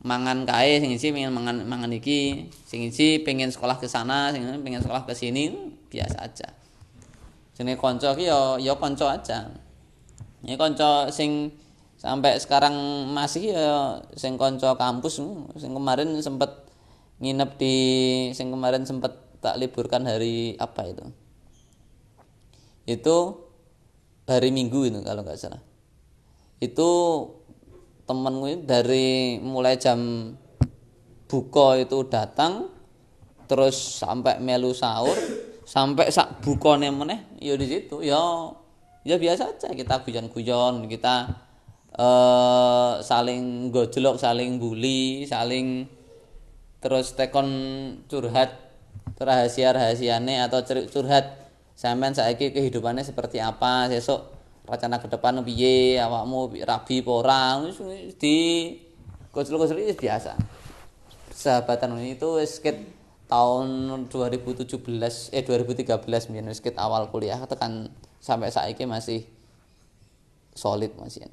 [0.00, 2.48] mangan kae sing isi pengen mangan mangan iki.
[2.64, 6.48] Sing isi pengen sekolah ke sana sing pengen sekolah ke sini biasa aja.
[7.56, 9.52] Jenenge kanca ki ya ya kanca aja.
[10.40, 11.52] Ini kanca sing
[12.00, 12.72] sampai sekarang
[13.12, 15.20] masih ya sing kanca kampus
[15.60, 16.48] sing kemarin sempet
[17.20, 17.76] nginep di
[18.32, 19.12] sing kemarin sempet
[19.44, 21.04] tak liburkan hari apa itu?
[22.88, 23.16] Itu
[24.24, 25.60] hari Minggu itu kalau nggak salah.
[26.60, 26.88] Itu
[28.10, 30.34] temen gue dari mulai jam
[31.30, 32.66] buka itu datang
[33.46, 35.14] terus sampai melu sahur
[35.62, 38.50] sampai sak bukone meneh ya di situ ya
[39.06, 41.30] ya biasa aja kita guyon-guyon kita
[41.94, 45.86] eh saling gojlok saling bully saling
[46.82, 47.46] terus tekon
[48.10, 48.58] curhat
[49.22, 51.46] rahasia rahasiane atau curhat
[51.78, 54.39] sampean saiki kehidupannya seperti apa sesuk
[54.70, 57.42] rencana ke depan piye awakmu rabi apa ora?
[58.14, 58.38] Di
[59.34, 60.38] gojlok-gojlok wis biasa.
[61.34, 62.78] Sahabatan ini itu ket
[63.30, 64.66] tahun 2017
[65.30, 65.86] eh 2013
[66.30, 69.26] mbiyen wis ket awal kuliah tekan sampai saiki masih
[70.54, 71.30] solid masih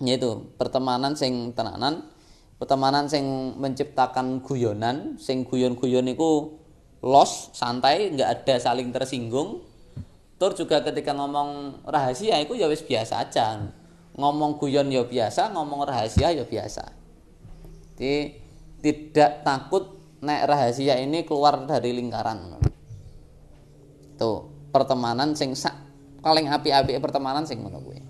[0.00, 2.04] ya itu pertemanan sing tenanan
[2.60, 6.60] pertemanan sing menciptakan guyonan sing guyon-guyon iku
[7.00, 9.64] los santai nggak ada saling tersinggung
[10.36, 13.72] tur juga ketika ngomong rahasia itu ya wis biasa aja.
[14.16, 16.88] Ngomong guyon ya biasa ngomong rahasia ya biasa.
[17.96, 18.36] Jadi
[18.80, 22.56] tidak takut nek rahasia ini keluar dari lingkaran.
[24.16, 25.76] Tuh pertemanan sing sak
[26.20, 28.00] paling api-api pertemanan sing ngono kuwi.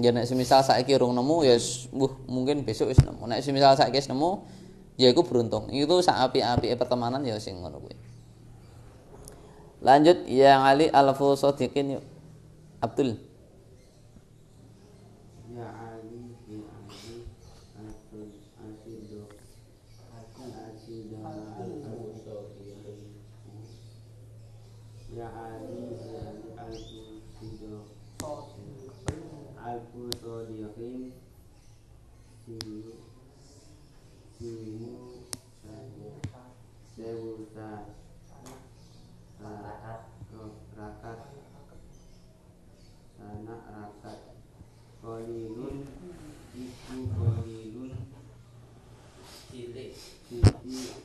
[0.00, 1.56] Ya nek semisal saiki urung nemu ya
[1.94, 3.24] wuh, mungkin besok wis nemu.
[3.28, 4.44] Nek semisal saiki wis nemu
[4.96, 5.68] ya iku beruntung.
[5.72, 8.13] Itu sak api-api pertemanan ya sing ngono kuwi
[9.84, 12.04] lanjut yang Ali Alfu Sodikin yuk.
[12.80, 13.16] Abdul
[39.64, 40.00] Rakat.
[40.76, 41.18] Rakat.
[43.16, 44.20] Sana Rakat.
[45.00, 45.88] Kolilun
[46.52, 47.92] Iku kolilun
[49.48, 49.92] cilik.
[50.28, 51.00] Sisi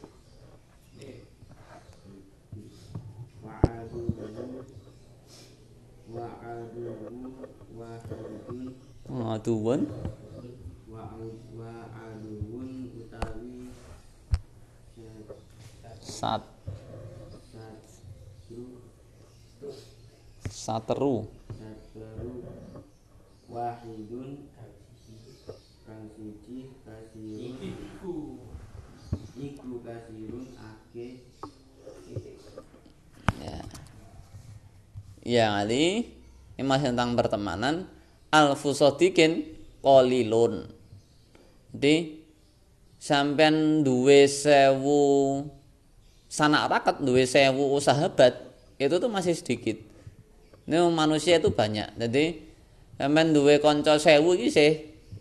[3.39, 4.67] Wa'aduhu
[6.11, 7.07] Wa'aduhu
[7.79, 8.75] Wahidun
[9.09, 9.81] Ngaduun
[20.89, 21.29] Satru
[23.45, 24.49] Wahidun
[25.85, 28.41] Kang siji kasirun iku.
[29.37, 31.29] Iku kasirun ake.
[33.37, 33.57] Ya.
[35.21, 36.09] Ya Ali.
[36.57, 37.85] Ini masih tentang pertemanan.
[38.33, 39.45] Alfu Sodikin
[39.85, 40.69] kolilun
[41.69, 42.17] jadi
[42.97, 45.45] sampean duwe sewu
[46.29, 48.37] sanak rakat duwe sewu sahabat
[48.77, 49.88] itu tuh masih sedikit
[50.69, 51.97] ini manusia itu banyak.
[51.97, 52.37] Jadi
[53.01, 54.71] sampean duwe konco sewu iki sih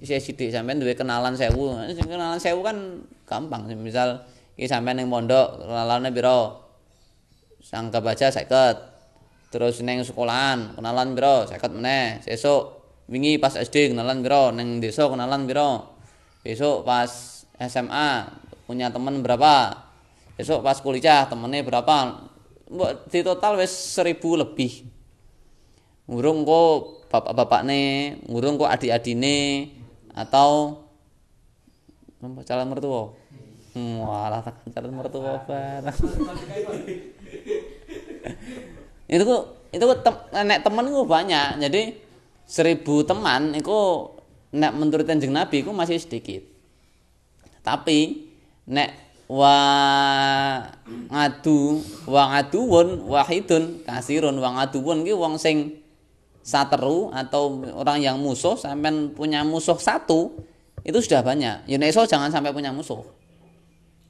[0.05, 1.73] isih sithik sampean duwe kenalan sewu.
[1.89, 3.65] Sing kenalan sewu kan gampang.
[3.81, 4.29] Misal
[4.61, 6.53] iki sampean ning pondok kenalane pira
[7.65, 8.77] sangka baca seket.
[9.49, 11.49] Terus neng sekolahan kenalan piro?
[11.49, 12.21] Seket meneh.
[12.21, 14.53] Sesuk wingi pas SD kenalan piro?
[14.53, 15.97] Neng desa kenalan piro?
[16.45, 17.09] Besok pas
[17.57, 18.11] SMA
[18.69, 19.89] punya temen berapa?
[20.37, 22.29] Besok pas kuliah temennya berapa?
[22.69, 24.98] Mbok di total wis seribu lebih
[26.09, 29.69] ngurung kok bapak-bapak nih ngurung kok adik-adine
[30.17, 30.83] atau
[32.19, 33.15] Nampak calon mertua?
[33.79, 34.43] Hmm, walah
[34.75, 35.39] calon mertua
[39.09, 39.43] itu kok
[39.73, 41.63] itu kok tem, nek temen ku banyak.
[41.63, 41.95] Jadi
[42.45, 43.73] seribu teman itu
[44.51, 46.43] nek menurut kanjeng nabi ku masih sedikit.
[47.63, 48.27] Tapi
[48.67, 48.91] nek
[49.31, 49.57] wa
[51.15, 51.79] ngadu
[52.11, 55.79] wa ngaduwun wahidun kasirun wa ngaduwun ki wong sing
[56.43, 60.35] sateru atau orang yang musuh sampai punya musuh satu
[60.83, 63.05] itu sudah banyak ya nek iso jangan sampai punya musuh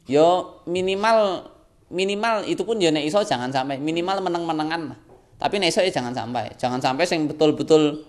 [0.07, 1.49] yo minimal
[1.89, 4.99] minimal itu pun ya nek iso jangan sampai minimal meneng-menengan lah.
[5.39, 6.53] Tapi nek iso ya jangan sampai.
[6.61, 8.05] Jangan sampai sing betul-betul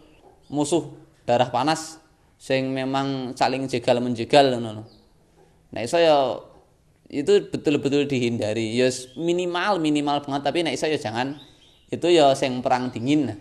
[0.52, 0.92] musuh
[1.24, 2.02] darah panas
[2.40, 4.84] sing memang saling jegal menjegal ngono.
[5.72, 6.40] Nek iso ya
[7.10, 8.76] itu betul-betul dihindari.
[8.76, 11.40] Ya minimal minimal banget tapi nek ya jangan
[11.90, 13.34] itu ya sing perang dingin.
[13.34, 13.38] lah.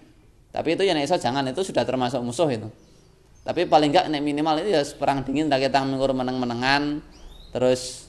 [0.49, 2.69] Tapi itu ya nek iso jangan itu sudah termasuk musuh itu.
[3.45, 7.01] Tapi paling enggak nek minimal itu ya perang dingin tak kita mengur meneng-menengan
[7.49, 8.09] terus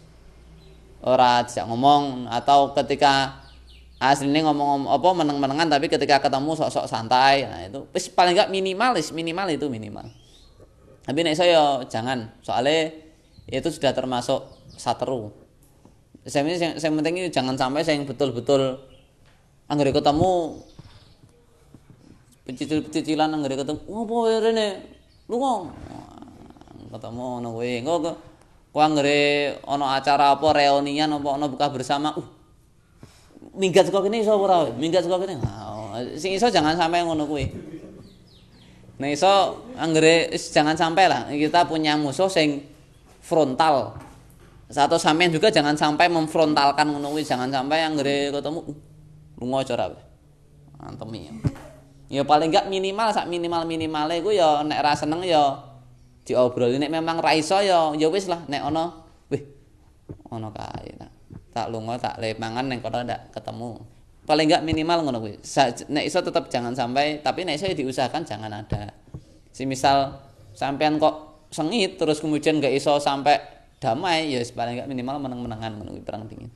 [0.99, 3.39] ora dijak ngomong atau ketika
[3.99, 9.47] aslinya ngomong apa meneng-menengan tapi ketika ketemu sok-sok santai nah itu paling enggak minimalis minimal
[9.47, 10.08] itu minimal
[11.08, 12.91] tapi nek saya jangan soalnya
[13.47, 14.43] itu sudah termasuk
[14.75, 15.32] sateru
[16.28, 18.75] saya yang, yang penting itu jangan sampai saya betul-betul
[19.71, 20.63] anggere ketemu
[22.50, 24.68] pecicil-pecicilan anggere ketemu oh, rene
[25.30, 25.70] lu ngomong
[26.90, 28.18] ketemu ngono kuwi engko kok
[28.80, 29.20] anggere
[29.66, 32.28] ana acara apa reunian apa ana buka bersama, uh.
[33.56, 34.68] Minggat saka kene iso ora?
[34.68, 34.78] we?
[34.78, 35.40] Minggat saka kene.
[35.42, 37.50] Nah, sing iso jangan sampai ngono kuwi.
[39.00, 42.68] Nah iso anggere jangan sampai lah kita punya musuh sing
[43.24, 43.96] frontal.
[44.70, 48.78] Satu sampean juga jangan sampai memfrontalkan ngono jangan sampai anggere ketemu uh,
[49.42, 50.00] lunga acara we.
[50.80, 51.28] Antemi.
[51.28, 51.34] Ya
[52.26, 55.62] paling enggak minimal sak minimal-minimale iku ya nek ra seneng ya
[56.26, 59.45] diobroli nek memang ra ya ya wis lah nek ana wih
[60.34, 61.12] ana kae tak
[61.54, 63.78] tak lunga tak le mangan ning kono ndak ketemu.
[64.26, 68.22] Paling enggak minimal ngono Sa- nek iso tetap jangan sampai tapi nek iso ya diusahakan
[68.26, 68.93] jangan ada.
[69.50, 70.17] Si misal
[70.54, 73.38] sampean kok sengit terus kemudian nggak iso sampai
[73.82, 76.50] damai ya paling nggak minimal meneng-menengan ngono perang dingin.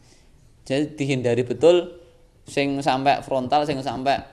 [0.63, 1.99] Jadi dihindari betul
[2.45, 4.32] sing sampai frontal sing sampai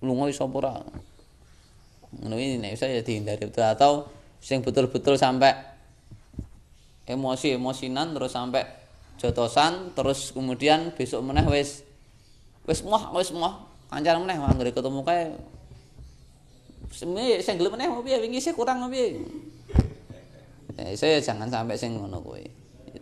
[0.00, 0.74] lunga iso apa ora?
[2.20, 3.64] Ngono ini nek bisa ya dihindari betul.
[3.64, 3.92] Atau
[4.40, 5.52] sing betul-betul sampai
[7.06, 8.64] emosi emosinan terus sampai
[9.20, 11.84] jotosan terus kemudian besok meneh wis
[12.64, 15.34] wis moh wis moh kancar meneh anggere ketemu kae.
[16.90, 18.18] Sing gelem meneh piye?
[18.18, 19.22] Wingi sih kurang piye?
[20.80, 22.46] Eh, saya jangan sampai sing ngono kuwi.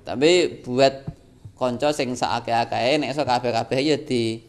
[0.02, 1.06] Tapi buat
[1.54, 4.40] konco sing saake-akeh nek iso kabeh-kabeh ya di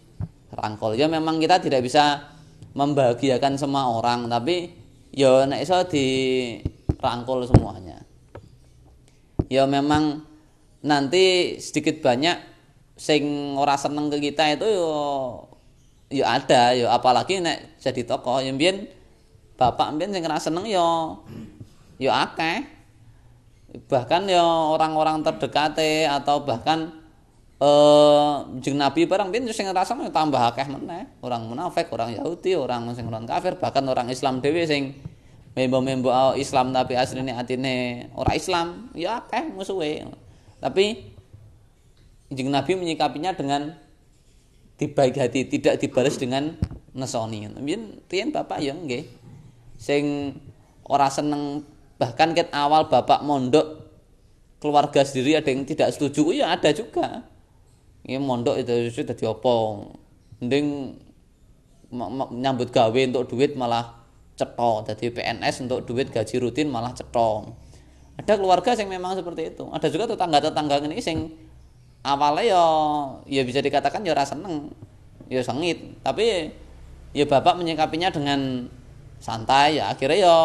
[0.56, 0.98] rangkul.
[0.98, 2.26] Ya memang kita tidak bisa
[2.74, 4.74] membahagiakan semua orang, tapi
[5.14, 6.06] ya nek iso di
[7.00, 8.04] rangkul semuanya.
[9.50, 10.22] Ya memang
[10.86, 12.38] nanti sedikit banyak
[13.00, 14.92] sing ora seneng ke kita itu yo
[16.12, 18.92] ya ada ya apalagi nek jadi tokoh yang biyen
[19.56, 21.16] bapak mbiyen sing ora seneng yo
[21.96, 22.68] ya akeh
[23.88, 26.99] bahkan ya orang-orang terdekate atau bahkan
[27.60, 31.12] eh Nabi barang bin sing ngrasa tambah akeh meneh.
[31.20, 34.96] Orang munafik orang Yahudi orang sing non kafir bahkan orang Islam dhewe sing
[35.60, 38.88] membo-membo Islam tapi asline atine ora Islam.
[38.96, 40.08] Ya akeh musuhe
[40.64, 41.12] tapi
[42.32, 43.76] jeng Nabi menyikapinya dengan
[44.80, 46.56] dibaik hati tidak dibalas dengan
[46.96, 47.52] nesoni.
[47.52, 49.04] Mbiyen riyen bapak ya nggih.
[49.76, 50.36] Sing
[50.88, 51.68] ora seneng
[52.00, 53.84] bahkan ket awal bapak mondok
[54.64, 57.28] keluarga sendiri ada yang tidak setuju ya ada juga
[58.04, 59.96] ya mondok itu sudah diopong
[60.44, 60.96] mending
[62.36, 63.98] nyambut gawe untuk duit malah
[64.38, 67.56] cetong jadi PNS untuk duit gaji rutin malah cetong
[68.20, 69.64] ada keluarga yang memang seperti itu.
[69.72, 71.32] Ada juga tetangga-tetangga ini sing
[72.04, 72.64] awalnya ya
[73.32, 74.76] ya bisa dikatakan ya rasa seneng
[75.32, 75.80] ya sengit.
[76.04, 76.52] Tapi
[77.16, 78.68] ya bapak menyikapinya dengan
[79.24, 80.36] santai ya akhirnya ya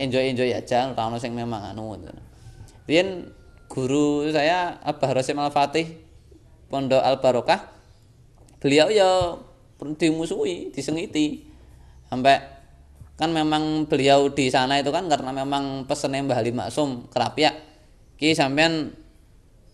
[0.00, 1.96] enjoy enjoy aja ora ono sing memang anu
[2.88, 3.28] Riyen
[3.74, 5.98] guru saya Abah Rasim Al Fatih
[6.70, 7.74] Pondok Al Barokah
[8.62, 9.36] beliau ya
[9.92, 11.44] dimusuhi, disengiti.
[12.08, 12.40] Sampai
[13.20, 17.52] kan memang beliau di sana itu kan karena memang pesennya Mbah Ali Maksum Kerapiak.
[18.16, 18.96] Ki sampean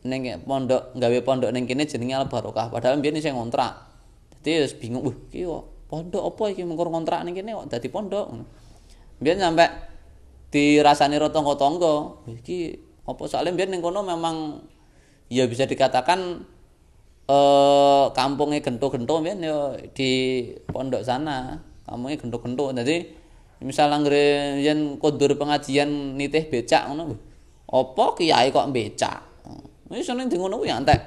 [0.00, 3.86] ning pondok gawe pondok ning kene jenenge Al Barokah padahal mbiyen sing ngontrak.
[4.40, 5.46] Dadi wis bingung, "Wah, ki
[5.86, 8.26] pondok apa iki mengko ngontrak ning kene kok pondok."
[9.20, 9.68] Mbiyen sampai
[10.50, 12.26] dirasani ro tangga-tangga
[13.10, 14.62] apa soalnya biar ning kono memang
[15.30, 16.46] ya bisa dikatakan
[17.30, 20.10] eh kampungnya gento-gento biar ya di
[20.66, 22.70] pondok sana kampungnya gento-gento.
[22.74, 22.96] Jadi
[23.60, 27.14] misal anggere yen kondur pengajian nitih becak ngono
[27.70, 29.18] apa kiai kok becak?
[29.90, 30.98] Wis seneng di ngono kuwi entek.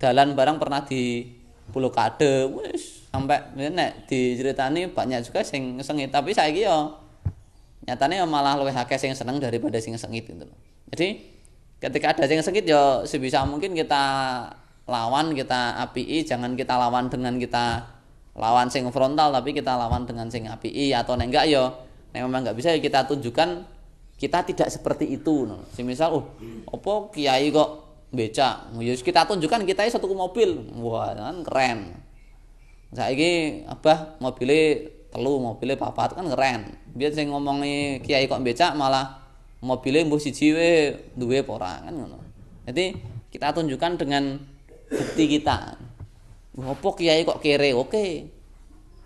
[0.00, 1.28] Dalan barang pernah di
[1.70, 6.12] Pulau Kade wis sampai nek diceritani banyak juga sing sengit.
[6.12, 6.88] Tapi saiki ya
[7.88, 10.44] nyatanya malah lebih akeh sing seneng daripada sing sengit gitu.
[10.92, 11.08] Jadi
[11.80, 14.04] ketika ada sing sengit ya sebisa mungkin kita
[14.84, 17.88] lawan, kita API, jangan kita lawan dengan kita
[18.36, 21.72] lawan sing frontal tapi kita lawan dengan sing API atau nek enggak ya
[22.14, 23.66] nek memang enggak bisa ya kita tunjukkan
[24.20, 25.64] kita tidak seperti itu no.
[25.72, 26.24] Semisal oh
[26.68, 30.60] apa kiai kok becak, ya kita tunjukkan kita satu mobil.
[30.82, 31.78] Wah, kan keren.
[32.90, 39.19] Saiki abah mobilnya telu mobilnya papat kan keren biar saya ngomongi kiai kok becak malah
[39.60, 40.70] mobilnya mbuh siji we
[41.16, 42.18] duwe apa kan ngono.
[42.64, 42.96] Jadi
[43.28, 44.40] kita tunjukkan dengan
[44.88, 45.76] bukti kita.
[46.60, 47.76] Apa kiai kok kere?
[47.76, 48.28] Oke.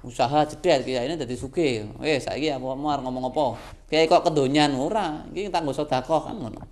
[0.05, 3.45] Usaha jedet kiai ini jadi suge eh saya apa mau ngomong apa?
[3.91, 4.79] Kiai kok kedonyan?
[4.79, 5.27] Ora.
[5.35, 6.63] Ini tangguh sodakoh kan ngono.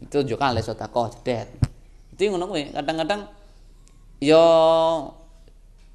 [0.00, 1.52] Itu tunjukkan oleh sodakoh jedet.
[2.16, 3.28] Itu ngono kuwi kadang-kadang
[4.24, 4.40] yo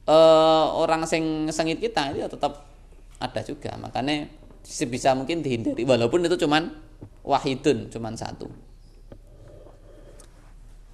[0.06, 2.70] uh, orang sing sengit kita itu tetap
[3.18, 3.74] ada juga.
[3.82, 4.30] Makanya
[4.62, 5.82] sebisa mungkin dihindari.
[5.82, 6.91] Walaupun itu cuman
[7.22, 8.50] wahidun cuman satu.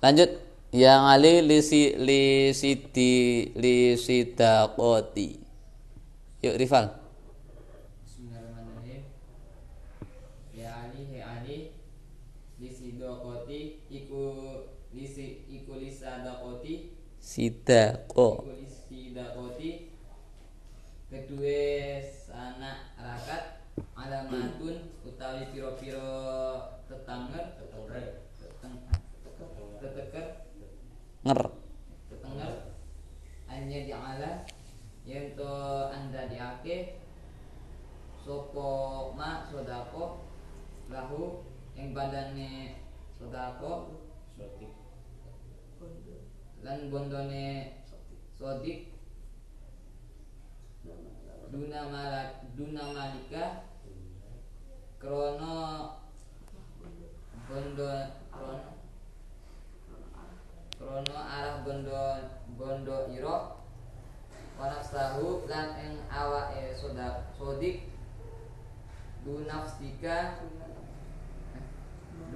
[0.03, 0.47] Lanjut.
[0.67, 3.15] Yang ali lisi lisidi
[3.55, 5.39] lisidaqoti.
[6.43, 6.91] Yuk rival.
[10.51, 11.71] Ya Ali, he Ali,
[12.59, 14.23] lisidaqoti iku
[14.91, 16.91] lisi iku iku
[21.07, 22.03] kedua
[22.35, 23.63] anak rakat
[23.95, 25.86] alamatun utawi piro-piro
[27.07, 28.75] tetangger teteng
[29.79, 30.27] teteker
[31.23, 31.39] nger
[32.11, 32.53] tetenger
[33.47, 34.31] anya diala
[35.07, 35.51] yen to
[35.87, 36.99] anda diake
[38.27, 38.67] sopo
[39.15, 40.27] ma sodako
[40.91, 41.47] lahu
[41.79, 42.75] ing badane
[43.15, 44.03] sodako
[44.37, 44.69] Sotik.
[46.59, 47.71] lan bondone
[48.35, 48.91] sodik
[51.47, 53.63] duna malak duna malika
[54.99, 55.55] krono
[57.47, 57.87] bondo
[58.27, 58.75] krono
[60.75, 61.99] krono arah bondo
[62.59, 63.55] bondo iro.
[64.57, 67.87] Wanafsahu lan eng awa e sodak sodik.
[69.23, 70.43] Dunafsika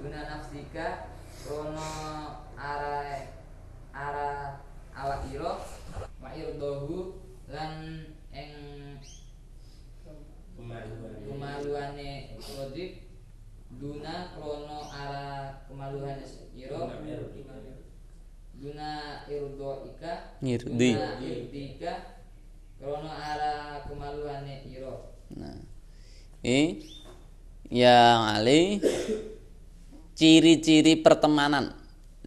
[0.00, 1.12] duna nafsika.
[1.44, 1.90] Krono
[2.56, 3.28] arah
[3.92, 4.64] arah
[4.96, 5.60] awak iro.
[6.22, 7.20] Wa irdohu
[7.52, 8.54] lan eng
[10.56, 13.01] kemaluane sodik
[13.80, 16.24] duna krono ara kemaluane
[16.56, 16.88] ira
[18.62, 18.90] duna
[19.26, 20.38] irdo ika.
[20.38, 20.90] Ngirdi.
[20.94, 21.92] duna irdika
[22.78, 24.94] krono ara kemaluane ira
[25.32, 25.56] Nah.
[26.44, 26.84] Ini
[27.72, 28.82] yang ali
[30.12, 31.72] ciri-ciri pertemanan.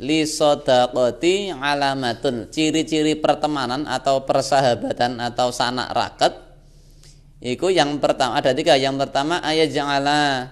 [0.02, 2.50] Li sodakoti alamatun.
[2.50, 6.34] Ciri-ciri pertemanan atau persahabatan atau sanak raket.
[7.46, 8.74] Iku yang pertama ada tiga.
[8.74, 10.50] Yang pertama ayat ja'ala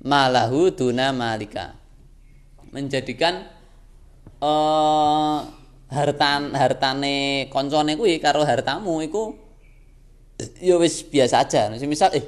[0.00, 1.76] malahu duna malika
[2.72, 3.44] menjadikan
[4.40, 5.38] eh
[5.90, 9.34] hartan hartane koncone kuwi karo hartamu iku
[10.62, 11.68] ya wis biasa aja.
[11.84, 12.24] Misal eh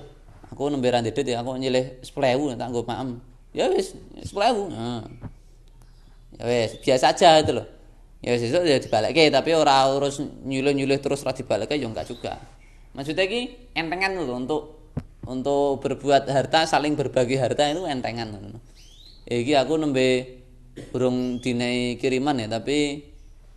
[0.50, 3.22] aku nembe ra ya aku nyilih 10.000 tak nggo maem.
[3.54, 4.68] Ya wis 10.000.
[4.74, 5.06] Nah.
[6.36, 7.66] Ya wis biasa aja itu loh.
[8.20, 12.36] Ya wis ya dibalekke tapi ora urus nyulih-nyulih terus ra dibalekke ya enggak juga.
[12.92, 14.82] Maksudnya ki entengan loh untuk
[15.26, 18.58] untuk berbuat harta saling berbagi harta itu entengan.
[19.26, 20.40] Iki aku nembe
[20.90, 23.06] burung dinai kiriman ya tapi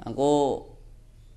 [0.04, 0.62] aku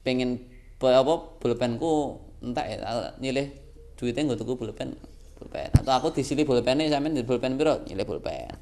[0.03, 0.43] pengen
[0.83, 3.51] apa pulpenku entek ya nyilih
[3.99, 4.95] duitnya nggo tuku pulpen
[5.39, 7.83] pulpen atau aku disili pulpene sampean di pulpen piro?
[7.87, 8.53] Nyilih pulpen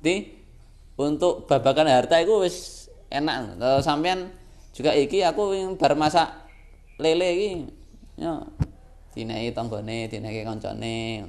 [0.00, 0.16] jadi
[0.96, 3.60] untuk babakan harta itu wis enak.
[3.84, 4.32] Sampean
[4.76, 6.28] juga iki aku yang bar masak
[7.00, 7.48] lele iki
[8.20, 8.44] ya
[9.16, 11.24] dinai tanggane dinai kancane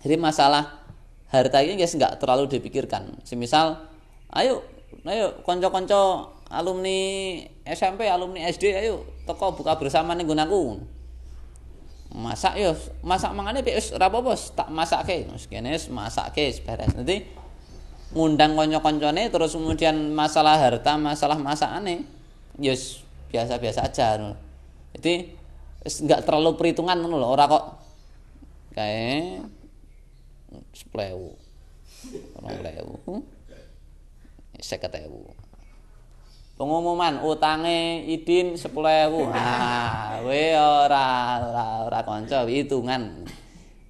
[0.00, 0.86] jadi masalah
[1.30, 3.18] harta ini guys nggak terlalu dipikirkan.
[3.26, 3.90] Semisal
[4.30, 4.62] ayo
[5.02, 10.78] ayo konco-konco alumni SMP alumni SD ayo teko buka bersama nih gunaku
[12.14, 12.72] masak yo
[13.02, 16.94] masak mangane wis ora apa-apa tak masake wis kene masake wis beres.
[16.94, 17.26] Nanti
[18.14, 22.06] ngundang kanca-kancane terus kemudian masalah harta masalah masakane
[22.62, 23.02] yes
[23.34, 24.38] biasa-biasa aja
[24.94, 25.34] jadi
[25.86, 27.64] wis enggak terlalu perhitungan ngono lho ora kok.
[28.74, 29.38] Kae
[30.74, 31.30] seplewu
[32.42, 33.22] orang lewu
[34.58, 35.30] seket ewu.
[36.58, 39.30] Pengumuman utange idin sepuluh ewu.
[39.30, 43.22] Ah we ora ora ora konco hitungan.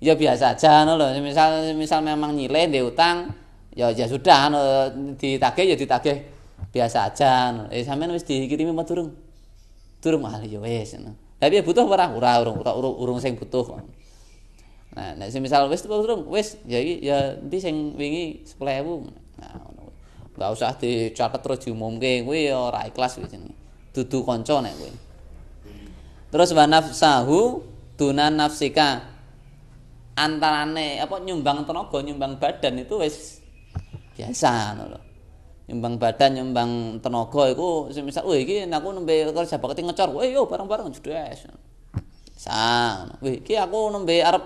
[0.05, 1.17] Ya biasa aja no lho.
[1.25, 3.33] Misal misal memang nyileh di utang
[3.73, 4.61] ya ya sudah no
[5.17, 6.29] ditagih ya ditagih.
[6.71, 7.31] Biasa aja
[7.73, 9.17] eh sampean wis dikirimi apa durung?
[10.05, 13.37] Durung ah ya wis no tapi ya butuh ora ora urung ora urung, urung sing
[13.37, 13.77] butuh.
[14.97, 19.93] Nah nek misal wis durung wis ya ya endi sing wingi 10000 nah ngono.
[20.37, 23.57] Nggak usah dicatat terus diumumke kuwi ya ora ikhlas kuwi jenenge.
[23.93, 24.93] Dudu kanca nek kuwi.
[26.33, 27.41] Terus wa nafsahu
[28.01, 29.15] dunan nafsika.
[30.17, 33.45] Antarane apa nyumbang tenaga nyumbang badan itu wis
[34.17, 35.06] biasa ngono
[35.67, 40.47] nyumbang badan nyumbang tenaga iku semisal wih iki aku nembe kerja bakti ngecor wih yo
[40.47, 41.51] bareng-bareng judes
[42.39, 44.45] sa wih iki aku nembe arep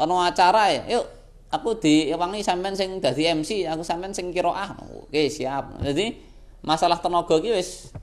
[0.00, 1.06] ana acara ya yuk
[1.50, 4.76] aku diwangi sampean sing dadi MC aku sampean sing kiroah
[5.06, 5.78] oke siap.
[5.82, 6.18] Jadi
[6.66, 7.94] masalah tenaga iki wis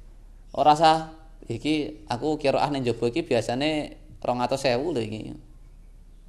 [0.55, 1.11] ora sah.
[1.43, 5.21] Iki aku kiroah ning jaba iki biasane 200.000 lho iki.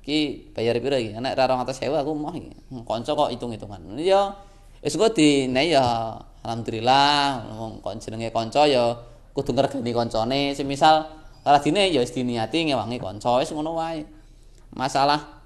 [0.03, 0.21] Iki
[0.59, 1.15] bayar piro iki?
[1.15, 2.51] Nek ra 200.000 aku mau iki
[2.83, 3.95] kanca kok hitung-hitungan.
[4.03, 4.35] Ya
[4.85, 6.13] wis kok dine ya
[6.45, 8.93] alhamdulillah wong kon jenenge kanca ya
[9.33, 11.09] kudu ngregani kancane semisal
[11.41, 14.05] ora dine ya wis diniati ngewangi kanca wis ngono wae
[14.77, 15.41] masalah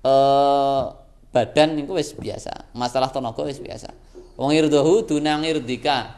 [0.00, 2.72] eh badan niku wis biasa.
[2.72, 3.92] Masalah tenaga wis biasa.
[4.40, 6.16] Wong irdahu dunang irdika.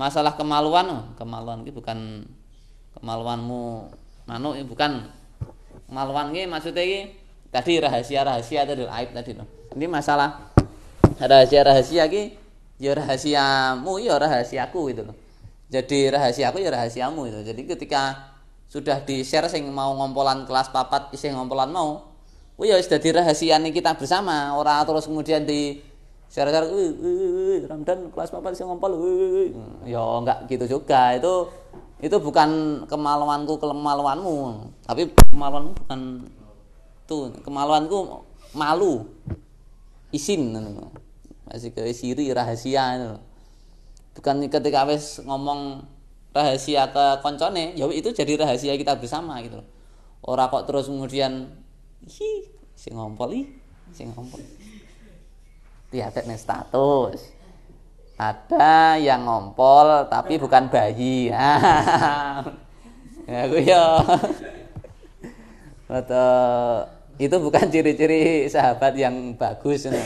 [0.00, 2.24] Masalah kemaluan, oh, kemaluan iki bukan
[2.96, 3.92] kemaluanmu
[4.24, 5.12] manuk bukan
[5.84, 7.00] kemaluan iki maksudnya iki
[7.52, 9.44] tadi rahasia-rahasia tadi aib tadi loh.
[9.76, 10.49] Ini masalah
[11.20, 12.36] rahasia-rahasia iki
[12.80, 15.16] ya rahasiamu ya rahasiaku gitu loh.
[15.70, 17.40] Jadi rahasiaku ya rahasiamu itu.
[17.44, 18.32] Jadi ketika
[18.70, 22.10] sudah di-share sing mau ngompolan kelas papat isih ngompolan mau
[22.60, 25.80] Oh ya wis dadi rahasiane kita bersama, ora terus kemudian di
[26.28, 29.00] share-share "Wih, wih, wih, wih, Ramdan kelas papat sing ngompol.
[29.00, 29.50] wih, wih, wih."
[29.88, 31.16] Ya enggak gitu juga.
[31.16, 31.48] Itu
[32.04, 34.36] itu bukan kemaluanku kemaluanmu,
[34.84, 36.00] tapi kemaluanmu bukan
[37.08, 39.08] tuh kemaluanku malu
[40.12, 40.92] isin ngono.
[41.50, 43.18] Masih ke siri rahasia itu.
[44.14, 45.82] bukan ketika wis ngomong
[46.30, 49.68] rahasia ke koncone ya itu jadi rahasia kita bersama gitu loh
[50.22, 51.50] ora kok terus kemudian
[52.06, 52.46] hi
[52.78, 53.60] sing ngompol ih
[53.94, 54.40] sing ngompol.
[55.90, 57.34] Lihat nih status.
[58.20, 61.32] Ada yang ngompol tapi bukan bayi.
[61.32, 61.56] Ya
[63.48, 63.98] aku ya.
[65.90, 66.30] Atau
[67.20, 70.00] itu bukan ciri-ciri sahabat yang bagus no.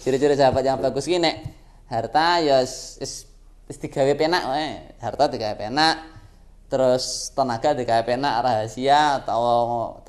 [0.00, 1.44] Ciri-ciri sahabat yang bagus ki nek
[1.92, 3.28] harta ya wis
[3.68, 4.96] digawe penak wae.
[4.96, 6.16] Harta digawe penak.
[6.72, 9.44] Terus tenaga digawe penak, rahasia atau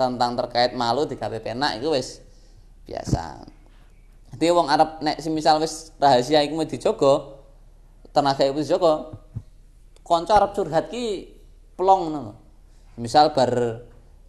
[0.00, 2.24] tentang terkait malu digawe penak itu wis
[2.88, 3.44] biasa.
[4.32, 7.44] Jadi wong Arab nek semisal wis rahasia iku mau dijogo,
[8.16, 9.12] tenaga iku dijogo,
[10.00, 11.28] kanca arep curhat ki
[11.76, 12.32] plong ngono.
[12.96, 13.84] Misal bar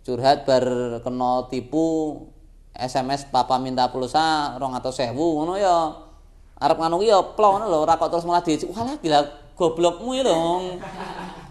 [0.07, 0.63] curhat bar
[1.03, 2.15] kena tipu
[2.71, 6.07] SMS papa minta pulsa 200.000 ngono ya.
[6.57, 8.63] Arep ki ya plong ngono lho, ora kok terus malah dici.
[8.71, 9.19] Walah gila
[9.59, 10.79] goblokmu ya lho.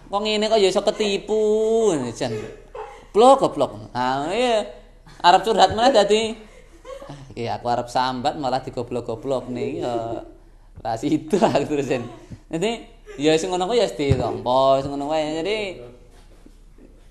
[0.09, 2.33] Kok ngene kok ya iso ketipu jan.
[3.13, 3.93] Blok goblok.
[3.93, 4.65] Nah, iya.
[5.21, 6.23] Arep curhat meneh dadi
[7.09, 10.23] ah, iki aku arep sambat malah digoblok-goblok nih ya.
[10.81, 12.07] Lah situ aku terusin.
[12.49, 12.71] Jadi
[13.21, 15.43] ya sing ngono kuwi ya ditompo, sing ngono wae.
[15.43, 15.57] Jadi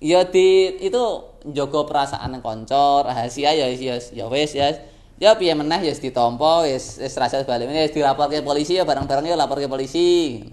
[0.00, 1.04] ya di itu
[1.46, 4.74] njogo perasaan kanca, rahasia ya ya ya wis ya.
[5.16, 9.32] Ya piye meneh ya ditompo, wis wis rasa balik meneh wis dilaporke polisi ya bareng-bareng
[9.32, 10.44] ya lapor ke polisi.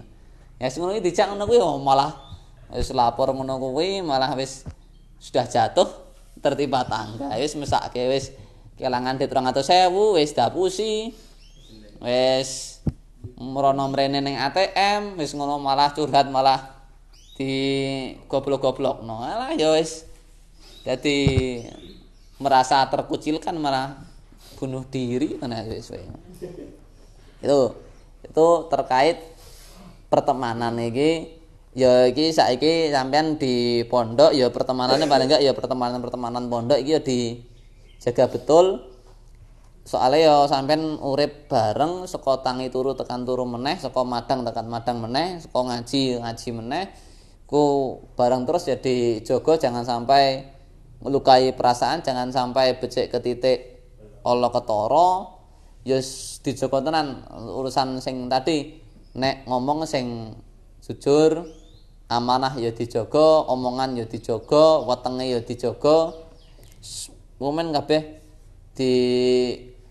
[0.56, 2.14] Ya sing ngono iki dijak ngono kuwi oh, malah
[2.72, 4.64] wis lapor ngono kuwi malah wis
[5.20, 5.84] sudah jatuh
[6.40, 8.32] tertimpa tangga wis mesake wis
[8.76, 11.12] kelangan dit 200.000 wis dapusi
[12.02, 12.80] wis
[13.38, 16.74] mrono mrene ning ATM wis ngono malah curhat malah
[17.34, 17.50] di
[18.30, 20.06] goblok-goblokno alah ya wis
[20.84, 21.18] dadi
[22.38, 24.04] merasa terkucilkan malah
[24.60, 25.64] bunuh diri mana
[27.44, 27.74] itu
[28.24, 29.18] itu terkait
[30.08, 31.42] pertemanan iki.
[31.74, 37.00] Ya iki saiki sampean di pondok ya pertemanannya paling enggak ya pertemanan-pertemanan pondok iki ya
[37.02, 38.94] dijaga betul.
[39.82, 45.02] Soalnya ya sampean urip bareng saka tangi turu tekan turu meneh saka madang tekan madang
[45.02, 46.84] meneh saka ngaji ngaji meneh
[47.44, 50.53] ku bareng terus ya dijogo jangan sampai
[51.04, 53.58] melukai perasaan jangan sampai becek ke titik
[54.24, 55.36] Allah ketara
[55.84, 56.00] ya
[56.40, 58.80] dijogo tenan urusan sing tadi.
[59.14, 60.34] Nek ngomong sing
[60.82, 61.46] jujur
[62.10, 66.26] amanah ya dijogo omongan ya dijogo wetenge ya dijogo.
[67.38, 68.24] Momen kabeh
[68.74, 68.92] di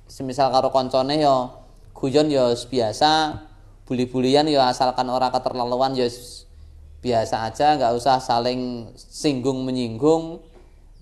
[0.09, 1.47] semisal karo koncone ya
[1.95, 3.39] guyon ya biasa
[3.87, 6.07] buli-bulian ya asalkan ora keterlaluan ya
[7.03, 10.39] biasa aja nggak usah saling singgung menyinggung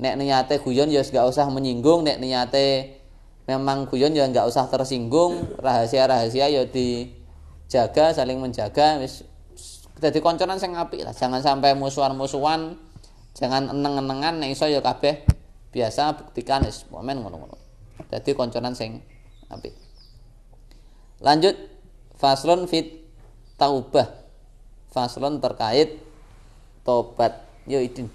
[0.01, 2.97] nek niate guyon ya nggak usah menyinggung nek niate
[3.45, 9.21] memang guyon ya nggak usah tersinggung rahasia-rahasia ya dijaga saling menjaga wis
[10.01, 11.13] dadi konconan sing apik lah.
[11.13, 12.73] Jangan sampai musuhan-musuhan
[13.37, 15.21] jangan eneng-enengan nek iso ya kabeh
[15.69, 17.61] biasa buktikan wis momen ngono-ngono.
[18.09, 19.05] Dadi konconan sing
[19.53, 19.77] apik.
[21.21, 21.53] Lanjut
[22.17, 23.05] faslun fit
[23.61, 24.09] taubah.
[24.89, 26.01] Faslun terkait
[26.81, 27.45] tobat.
[27.69, 28.09] Yo idin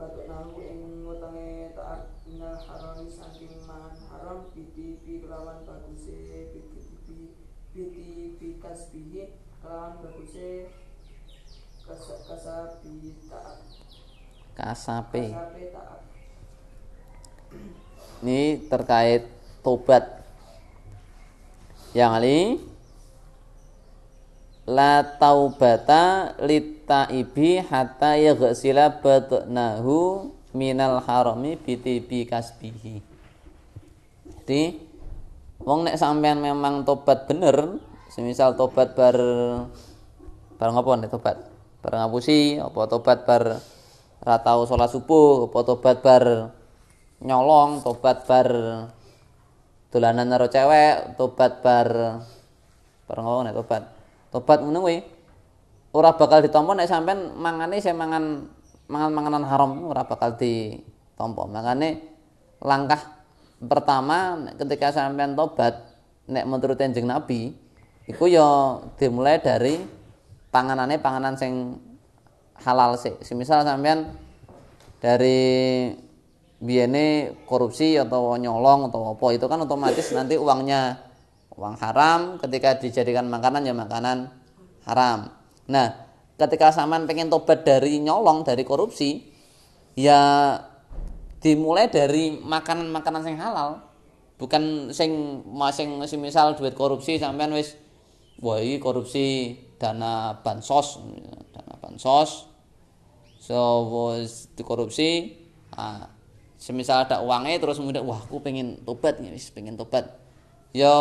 [0.00, 6.80] batuk nahu ing ngutange taat minal harami saking mangan haram biti pi kelawan baguse biti
[7.04, 7.28] pi
[7.76, 8.08] biti
[8.40, 10.72] pi kasbihi kelawan baguse
[11.84, 13.60] kasa kasabi taat
[14.56, 15.36] kasape
[15.68, 16.09] taat
[18.22, 19.26] ini terkait
[19.64, 20.20] tobat.
[21.96, 22.38] Yang ali
[24.70, 33.02] la taubata litaibi hatta yaghsila batnahu minal harami bitibi kasbihi.
[34.30, 34.62] Jadi
[35.62, 37.78] wong nek sampean memang tobat bener
[38.10, 39.16] semisal tobat bar
[40.58, 41.38] bar ngopo nek tobat?
[41.80, 43.58] Bar ngapusi apa tobat bar
[44.20, 46.24] ra tau salat subuh apa tobat bar
[47.20, 48.48] nyolong tobat bar
[49.92, 51.88] dolanan karo cewek tobat bar
[53.04, 53.82] bar ngopo nek tobat?
[54.30, 54.98] Tobat ngono kuwi.
[55.90, 58.46] Ora bakal ditampa nek sampean mangane sing mangan
[58.86, 62.02] mangan manganan haram ora bakal ditampa makane
[62.62, 63.20] langkah
[63.58, 65.78] pertama ketika sampean tobat
[66.30, 67.50] nek menurut Kanjeng Nabi
[68.06, 69.82] iku ya dimulai dari
[70.50, 71.78] panganane panganan sing
[72.62, 74.14] halal sih semisal sampean
[74.98, 75.40] dari
[76.60, 81.08] biyene korupsi atau nyolong atau apa itu kan otomatis nanti uangnya.
[81.50, 84.32] Uang haram ketika dijadikan makanan ya makanan
[84.86, 85.28] haram.
[85.68, 86.08] Nah
[86.40, 89.28] ketika sampean pengen tobat dari nyolong dari korupsi
[89.92, 90.56] ya
[91.40, 93.70] dimulai dari makanan-makanan yang halal.
[94.40, 97.76] Bukan sing masing misal duit korupsi sampean wis
[98.40, 100.96] wah korupsi dana bansos.
[101.52, 102.48] Dana bansos.
[103.36, 103.60] So
[104.16, 105.36] wis dikorupsi
[105.76, 106.19] ah
[106.60, 110.20] semisal ada uangnya terus kemudian wah aku pengen tobat nih pengen tobat.
[110.76, 110.92] Ya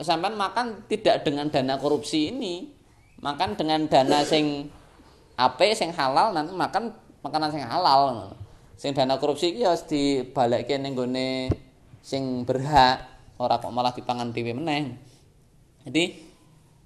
[0.00, 2.70] sampean makan tidak dengan dana korupsi ini.
[3.18, 4.70] Makan dengan dana sing
[5.34, 8.30] ape sing halal nanti makan makanan sing halal.
[8.78, 11.50] Sing dana korupsi iki harus dibalekke ning gone
[11.98, 13.02] sing berhak
[13.42, 14.94] ora kok malah dipangan dhewe meneh.
[15.82, 16.04] Jadi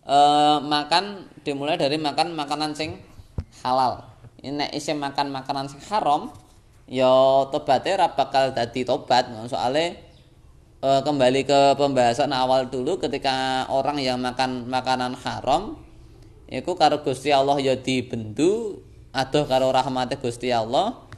[0.08, 2.96] eh, makan dimulai dari makan makanan sing
[3.60, 4.08] halal.
[4.40, 6.32] Ini nek makan makanan sing haram
[6.92, 9.96] ya tobatnya ora bakal dadi tobat soalnya
[10.84, 15.80] eh, kembali ke pembahasan awal dulu ketika orang yang makan makanan haram
[16.52, 18.84] iku karo Gusti Allah ya dibendu
[19.16, 21.08] adoh karo rahmate Gusti Allah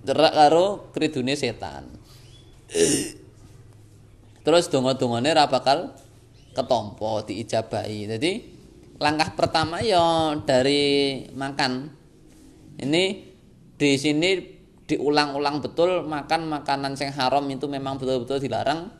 [0.00, 1.84] derak karo kridune setan.
[4.40, 5.92] Terus donga-dongane ora bakal
[6.56, 8.08] ketompo diijabahi.
[8.16, 8.32] Jadi
[8.96, 11.92] langkah pertama ya dari makan.
[12.80, 13.04] Ini
[13.76, 14.59] di sini
[14.90, 18.90] diulang-ulang betul makan makanan yang haram itu memang betul-betul dilarang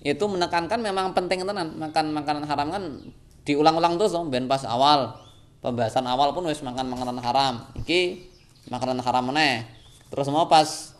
[0.00, 1.76] itu menekankan memang penting tenan.
[1.76, 2.82] Makan makanan haram kan
[3.44, 5.12] diulang-ulang terus dong ben pas awal.
[5.60, 7.54] Pembahasan awal pun wis makan makanan haram.
[7.76, 8.30] Iki
[8.72, 9.68] makanan haram meneh.
[10.08, 10.96] Terus mau pas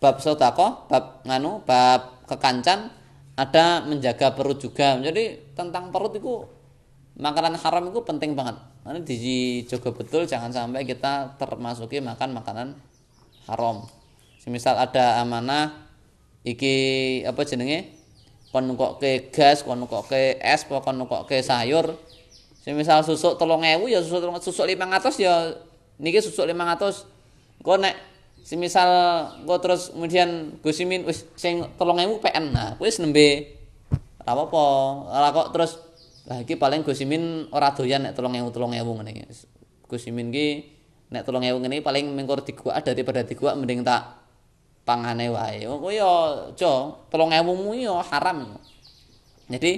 [0.00, 2.88] bab sodako bab nganu bab kekancan
[3.36, 4.96] ada menjaga perut juga.
[4.96, 6.48] Jadi tentang perut itu
[7.20, 8.56] makanan haram itu penting banget.
[8.82, 12.68] Nanti dijaga betul jangan sampai kita termasuki makan makanan
[13.46, 13.86] haram.
[14.42, 15.86] Semisal ada amanah
[16.42, 17.94] iki apa jenenge?
[18.52, 21.96] Kon ke gas kon ke es kon ke sayur.
[22.62, 25.50] Semisal susuk 3000 ya susuk susuk 500 ya
[25.98, 27.94] niki susuk 500 kok nek
[28.42, 28.90] semisal
[29.46, 33.58] kok terus kemudian Gusimin wis sing 3000 PN nah wis nembe
[34.22, 34.64] ora apa-apa.
[35.10, 35.72] Ora kok terus
[36.30, 39.24] lah iki paling Gusimin ora doyan nek 3000 3000 ngene iki.
[39.90, 40.46] Gusimin ki
[41.12, 44.16] nek 3000 ngene paling mengkor diguak daripada diguak mending tak
[44.88, 45.68] pangane wae.
[45.68, 48.56] Oh ya aja 3000mu ya haram.
[49.52, 49.72] Jadi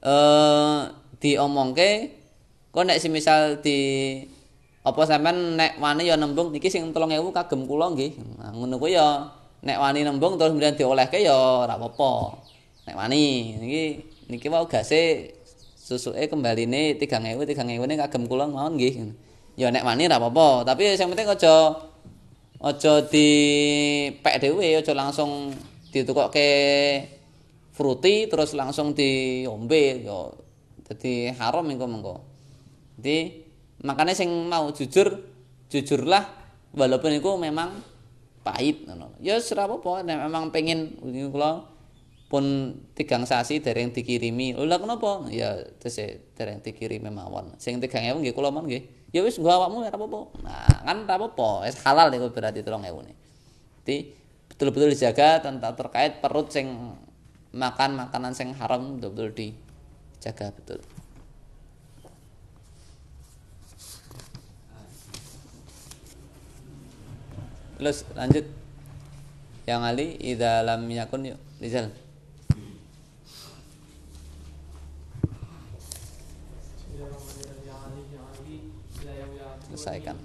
[0.00, 0.80] eh
[1.20, 1.90] diomongke
[2.72, 3.78] kok nek semisal di
[4.84, 8.16] apa sampean nek wani ya nembung niki sing 3000 kagem kula nggih.
[8.56, 9.28] Ngono kuwi ya
[9.60, 11.36] nek wani nembung terus kemudian diolehke ya
[11.68, 12.40] ora apa-apa.
[12.88, 13.84] Nek wani niki
[14.32, 15.32] niki wau gase
[15.76, 19.12] susuke kembaline 3000 3000 ne kagem kula mawon nggih.
[19.54, 21.78] Ya nek wani ora apa-apa, tapi sing penting aja
[22.58, 23.28] aja di
[24.18, 25.54] pek dhewe aja langsung
[25.94, 26.50] ditukokke
[27.70, 30.26] fruity terus langsung diombe ya
[30.90, 32.16] dadi haram engko mengko.
[32.98, 33.46] Jadi
[33.86, 35.22] makanya sing mau jujur
[35.70, 36.24] jujurlah
[36.74, 37.78] walaupun itu memang
[38.42, 39.14] pahit ngono.
[39.22, 40.98] Ya ora apa-apa nek memang pengen
[41.30, 41.70] kula
[42.26, 44.58] pun tigang sasi dereng dikirimi.
[44.58, 45.30] Lha kenapa?
[45.30, 47.54] Ya tese dereng dikirimi mawon.
[47.62, 49.03] Sing 3000 nggih kula mon nggih.
[49.14, 50.20] Ya wis nggo awakmu ora apa-apa.
[50.42, 51.70] Nah, kan ora apa-apa.
[51.70, 53.14] Wis halal niku berarti 3000 ne.
[53.86, 54.10] Jadi
[54.50, 56.98] betul-betul dijaga tentang terkait perut sing
[57.54, 59.30] makan makanan sing haram betul-betul
[60.18, 60.82] dijaga betul.
[67.78, 68.46] Terus lanjut.
[69.64, 71.88] Yang Ali idza lam yakun yuk Rizal.
[76.84, 76.84] Selesaikan.
[76.94, 77.18] tak kolo
[77.64, 78.30] tak kolo ni ora
[79.02, 80.16] ila yang ila lam yakunil alimu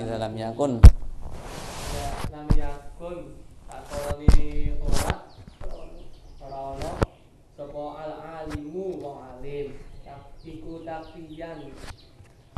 [0.00, 0.80] Idza lam yakun.
[1.92, 3.18] Ya lam yakun
[3.70, 5.30] tak kolo ni ora
[6.42, 6.92] ora ono
[7.54, 11.70] sapa al alimu wong alim tak iku takiyan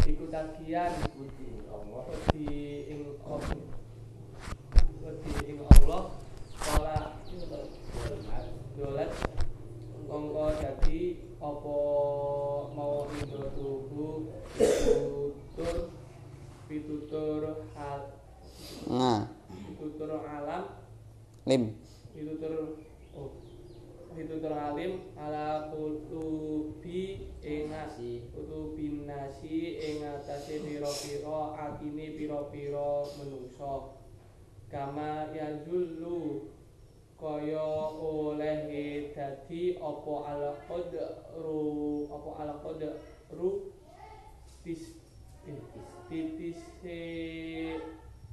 [0.06, 2.02] iku takiyan wedi Allah.
[2.10, 3.58] Wedi ing Allah
[5.02, 6.02] wedi ing Allah.
[6.78, 6.98] Ora
[8.72, 9.10] dolet
[10.08, 11.00] mongko dadi
[11.42, 11.76] apa
[12.72, 15.76] mau indra tubuh tutur
[16.68, 17.42] pitutur
[17.76, 18.00] hal
[18.86, 20.64] Nah, pitutur alam.
[21.46, 21.74] Lim.
[22.14, 22.78] pitutur
[24.12, 27.72] pitutur alim ala kutubi ing
[28.32, 33.96] kutubin nasi ing atase pira-pira atine pira-pira menungsa.
[34.72, 36.48] Kama yazullu
[37.20, 43.68] kaya oleh dadi apa al qadru apa al qadru?
[44.64, 44.94] Tis
[46.08, 47.02] titise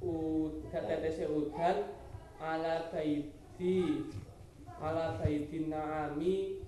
[0.00, 1.76] udan
[2.40, 3.76] ala baiti
[4.80, 6.64] ala baitin naami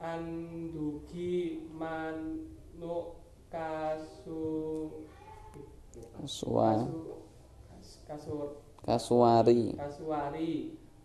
[0.00, 3.20] andugi manuk
[3.52, 4.88] kasu
[6.24, 6.88] Suwa
[7.68, 9.74] kasu kasur kasuari.
[9.76, 10.52] Kasuari.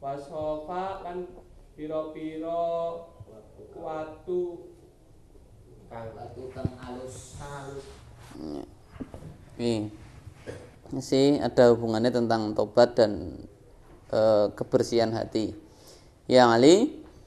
[0.02, 1.30] Wasofa lan
[1.78, 3.06] piro-piro
[3.78, 4.42] watu
[5.86, 7.38] kang Batu kang alus.
[7.38, 7.86] halus
[9.62, 13.46] Ini sih ada hubungannya tentang tobat dan
[14.10, 15.54] eh, kebersihan hati.
[16.30, 16.76] Yang ali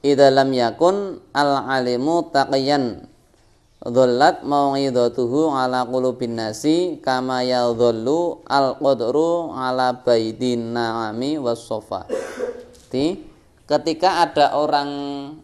[0.05, 3.09] idza lam yakun al alimu taqiyan
[3.85, 12.09] dhallat mau'idatuhu ala qulubin nasi kama yadhallu al qadru ala baidin na'ami was sofa.
[12.89, 13.21] Jadi
[13.65, 14.89] ketika ada orang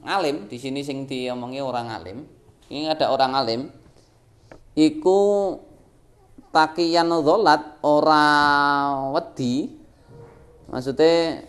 [0.06, 2.26] alim di sini sing diomongi orang alim,
[2.72, 3.62] ini ada orang alim
[4.74, 5.60] iku
[6.56, 8.28] takiyan dholat ora
[9.12, 9.72] wedi
[10.72, 11.44] maksudnya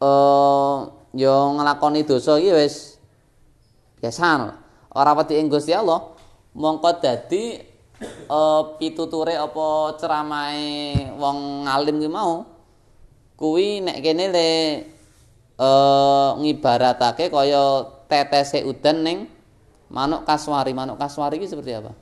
[0.00, 0.78] eh
[1.12, 2.96] yo nglakoni dosa iki wis
[4.00, 4.56] biasa
[4.92, 6.12] ora wedi ing Gusti Allah
[6.56, 7.60] mongko dadi
[8.02, 12.42] eh pituture apa ceramahe wong ngalim ki mau
[13.38, 14.50] kuwi nek kene le
[15.56, 19.18] eh ngibaratake kaya tetese udan ning
[19.92, 21.92] manuk kaswari manuk kaswari iki seperti apa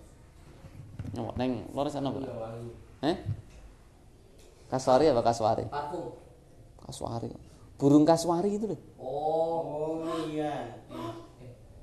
[1.11, 2.20] Nyok neng lores ana apa?
[3.02, 3.16] Eh?
[4.70, 5.66] Kaswari apa kaswari?
[5.66, 6.14] Parfum.
[6.86, 7.49] Kaswari.
[7.81, 8.81] Burung kaswari itu loh.
[9.01, 9.81] Oh.
[10.11, 10.76] Oh iya,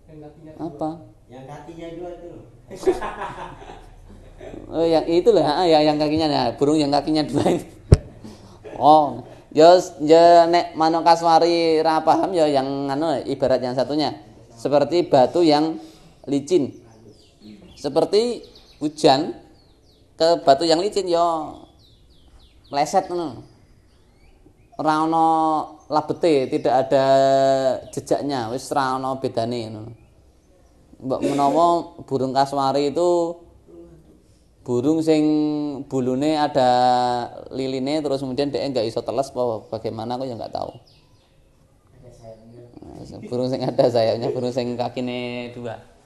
[0.06, 0.90] yang kakinya Apa?
[1.32, 2.30] yang kakinya dua itu.
[4.70, 7.66] Oh yang itu loh, ah, ya yang kakinya ya, burung yang kakinya dua itu.
[8.78, 14.14] Oh, ya ya nek manuk kaswari ra paham ya yang anu ibarat yang satunya.
[14.54, 15.82] Seperti batu yang
[16.30, 16.70] licin.
[17.74, 18.46] Seperti
[18.78, 19.34] hujan
[20.14, 21.58] ke batu yang licin ya
[22.70, 23.42] meleset ngono.
[24.78, 25.26] Ora ana
[25.90, 27.06] labete, tidak ada
[27.90, 29.92] jejaknya, wis ora ana bedane ngono.
[31.02, 31.66] Mbok menawa
[32.06, 33.42] burung kaswari itu
[34.62, 35.24] burung sing
[35.90, 36.70] bulune ada
[37.50, 39.34] liline terus kemudian dia nggak iso teles
[39.74, 40.72] bagaimana aku ya nggak tahu.
[43.30, 45.97] Burung sing ada sayapnya, burung sing kakine dua.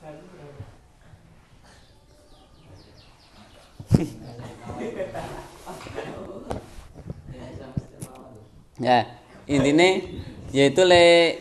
[8.81, 9.05] Ya,
[9.45, 10.01] intinya
[10.49, 11.37] yaitu le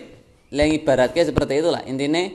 [0.52, 1.80] le ibaratnya seperti itulah.
[1.88, 2.28] Intinya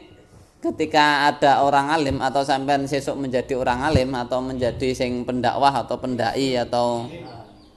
[0.65, 6.01] ketika ada orang alim atau sampean sesuk menjadi orang alim atau menjadi sing pendakwah atau
[6.01, 7.05] pendai atau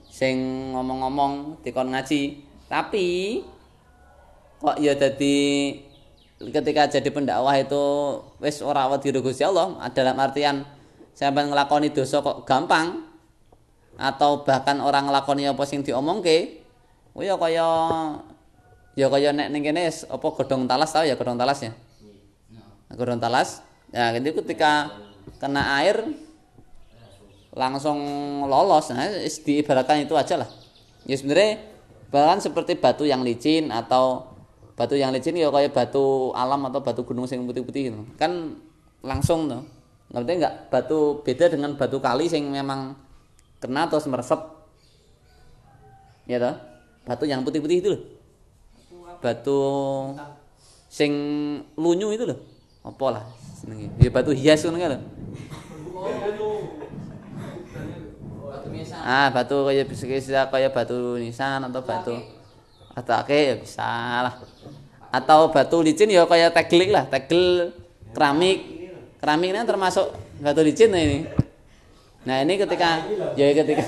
[0.09, 0.35] sing
[0.73, 3.39] ngomong-ngomong dikon ngaji, tapi
[4.59, 5.37] kok ya jadi
[6.39, 7.83] ketika jadi pendakwah itu
[8.41, 10.65] wis ora wedi Gusti Allah dalam artian
[11.13, 13.05] sampean nglakoni dosa kok gampang
[13.99, 16.58] atau bahkan orang nglakoni apa sing diomongke
[17.13, 17.67] oh ya kaya
[18.93, 21.71] ya kaya nek ning kene apa godhong talas tau ya godhong talas ya?
[22.93, 23.61] Godhong talas.
[23.93, 24.93] Ya itu ketika
[25.37, 26.03] kena air
[27.53, 27.99] langsung
[28.45, 28.89] lolos.
[28.93, 29.07] Nah
[29.45, 30.49] diibaratkan itu aja lah.
[31.05, 31.61] Ya sebenarnya
[32.09, 34.33] bahkan seperti batu yang licin atau
[34.73, 37.99] batu yang licin ya kayak batu alam atau batu gunung sing putih-putih gitu.
[38.17, 38.57] kan
[39.05, 39.61] langsung tuh.
[40.09, 40.53] Ngerti nggak?
[40.73, 42.97] Batu beda dengan batu kali sing memang
[43.59, 44.39] kena terus meresep
[46.29, 46.55] ya toh
[47.09, 48.01] batu yang putih-putih itu loh.
[49.17, 49.61] Batu
[50.85, 51.11] sing
[51.73, 52.37] lunyu itu loh.
[52.85, 53.25] Apa lah
[53.99, 54.71] ya batu hias kan
[58.69, 58.95] biasa.
[59.03, 62.15] ah batu kayak bisa bisa kayak batu nisan atau batu
[62.95, 63.89] atau ake ya bisa
[64.23, 64.35] lah.
[65.09, 67.73] Atau batu licin ya kayak tegel lah tegel
[68.13, 68.77] keramik.
[69.19, 71.27] Keramik ini termasuk batu licin nah ini.
[72.23, 73.03] Nah ini ketika
[73.35, 73.83] ya ketika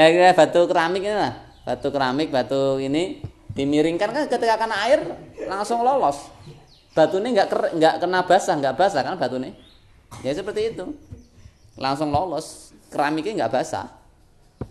[0.00, 1.34] ya kira batu keramik ini lah.
[1.68, 3.20] Batu keramik batu ini
[3.52, 4.08] dimiringkan.
[4.08, 5.04] Kan ketika kena air
[5.44, 6.32] langsung lolos.
[6.96, 9.52] Batu ini nggak nggak kena basah nggak basah kan batu ini?
[10.24, 10.96] Ya seperti itu.
[11.76, 12.72] Langsung lolos.
[12.88, 13.86] Keramiknya nggak basah.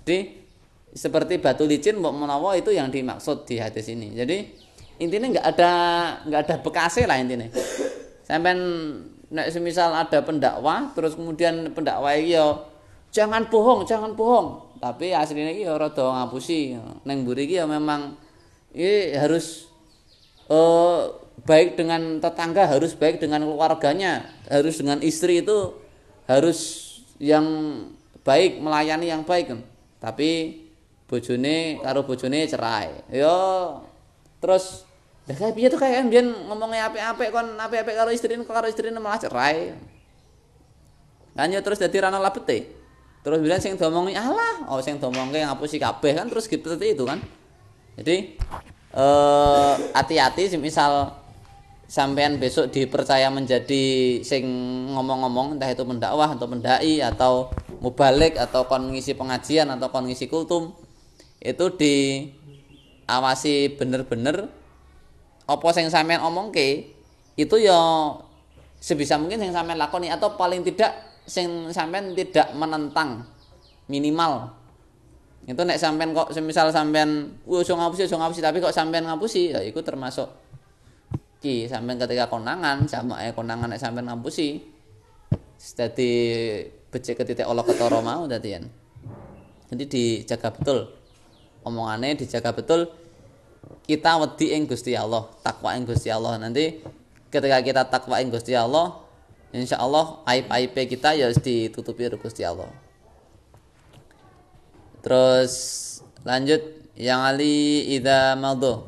[0.03, 0.41] Jadi
[0.89, 4.17] seperti batu licin mbok menawa itu yang dimaksud di hadis ini.
[4.17, 4.37] Jadi
[4.97, 5.71] intinya nggak ada
[6.25, 7.45] nggak ada bekasnya lah intinya.
[8.25, 8.57] Sampai
[9.53, 12.68] semisal ada pendakwah terus kemudian pendakwah yo
[13.09, 14.79] jangan bohong jangan bohong.
[14.79, 16.77] Tapi aslinya iki yo rada ngapusi.
[17.03, 18.15] Neng mburi iki yo memang
[18.71, 19.67] ini harus
[20.47, 20.99] eh,
[21.43, 24.29] baik dengan tetangga harus baik dengan keluarganya.
[24.47, 25.75] Harus dengan istri itu
[26.29, 26.87] harus
[27.19, 27.45] yang
[28.23, 29.51] baik melayani yang baik.
[29.51, 29.61] Kan
[29.99, 30.63] tapi
[31.09, 33.03] bojone karo bojone cerai.
[33.11, 33.37] Yo.
[34.39, 34.87] Terus
[35.27, 39.19] lah kayak piye tuh kayak biyen ngomongnya apik-apik kon apik-apik karo istrine karo istrine malah
[39.19, 39.75] cerai.
[41.35, 42.78] Kan yo terus dadi rana labete
[43.19, 47.03] terus bilang sing diomongi alah oh sing diomongke ngapusi kabeh kan terus gitu seperti itu
[47.03, 47.19] kan.
[47.99, 48.39] Jadi
[48.95, 51.13] eh hati-hati misal
[51.89, 54.45] sampean besok dipercaya menjadi sing
[54.93, 57.49] ngomong-ngomong entah itu pendakwah atau pendai atau
[57.81, 60.77] mubalik atau kon ngisi pengajian atau kon ngisi kultum
[61.41, 64.53] itu diawasi bener-bener
[65.49, 66.93] apa sing sampean omongke
[67.33, 67.73] itu ya
[68.77, 73.21] sebisa mungkin sing sampean lakoni atau paling tidak sing sampean tidak menentang
[73.85, 74.49] minimal.
[75.45, 79.53] Itu nek sampean kok semisal sampean wah so ngapusi so ngapusi tapi kok sampean ngapusi
[79.53, 80.27] ya itu termasuk
[81.39, 84.59] ki sampean ketika konangan sama eh konangan nek sampean ngapusi
[85.77, 86.11] dadi
[86.91, 88.57] becek ke titik Allah ketara mau dadi
[89.69, 90.89] jadi dijaga betul.
[91.61, 92.89] Omongannya dijaga betul.
[93.85, 96.41] Kita wedi ing Gusti Allah takwa ing Gusti Allah.
[96.41, 96.81] Nanti
[97.29, 98.97] ketika kita takwa ing Gusti Allah
[99.49, 102.69] insya Allah aib-aib kita ya harus ditutupi oleh Gusti Allah
[105.01, 105.53] terus
[106.27, 106.61] lanjut
[106.99, 108.85] yang Ali ida maldo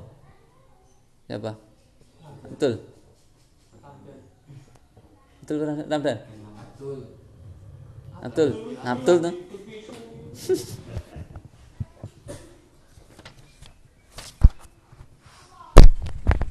[1.25, 1.55] siapa
[2.51, 2.83] betul
[5.41, 5.55] betul
[5.87, 6.17] Ramdan
[8.21, 8.51] Abdul
[8.85, 9.33] Abdul tuh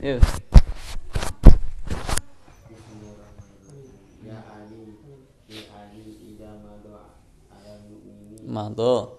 [0.00, 0.16] Yuk.
[4.24, 4.96] Ya Ali,
[5.44, 7.20] ya Ali, ida mado
[7.52, 9.16] ala mu'mini, Mado.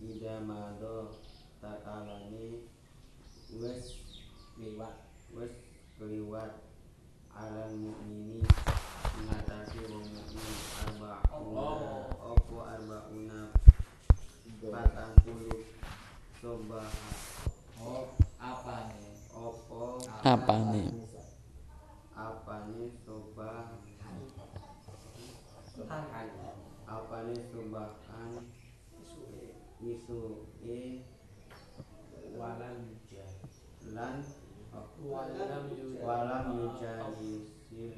[0.00, 0.94] ida mado
[1.60, 2.64] takalani,
[3.60, 3.84] wes
[4.60, 4.96] lewat
[5.36, 5.52] wes
[5.98, 6.52] keliwat
[7.34, 8.40] ala mu'mini,
[9.18, 10.54] mengatasi wong mukmin
[10.86, 13.40] arbauna, opo arbauna,
[14.72, 15.60] patang puluh,
[16.40, 16.88] sobah,
[17.82, 20.54] oh apa nih opo Apa?
[20.72, 20.88] Nih?
[22.16, 23.66] apa nih sobah
[26.90, 28.32] apa nih sobahan
[29.80, 31.00] isu e
[32.36, 32.92] walam
[33.96, 34.16] lan
[35.00, 36.04] Walam yujad.
[36.04, 37.96] walam yujadi sil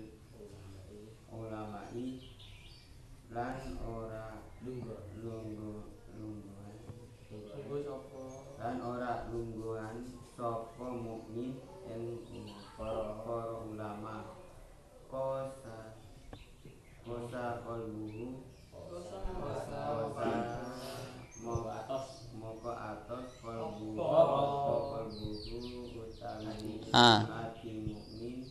[1.26, 2.22] ulamai
[3.34, 5.82] lan ora lungguh lungguh
[6.14, 6.76] lungguhan
[7.26, 8.22] Tunggu sapa?
[8.62, 10.06] lan ora lungguhan
[10.38, 11.58] sapa mukmin
[11.90, 12.22] ing
[12.78, 14.38] para para ulama
[15.10, 15.98] kosa
[17.02, 19.18] kosa kalbuhu kosa
[21.42, 25.58] mau atos moko atos kalbu kalbuhu
[26.06, 27.50] utawi Ah.
[27.50, 28.46] ati mukmin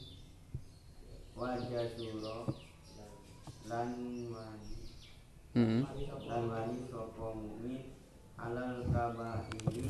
[1.39, 2.51] wajah suro
[3.71, 3.95] lan
[4.27, 4.75] wani
[5.55, 5.83] Hmm.
[6.27, 7.95] lan wani sapa mukmin
[8.35, 9.87] alal kabairi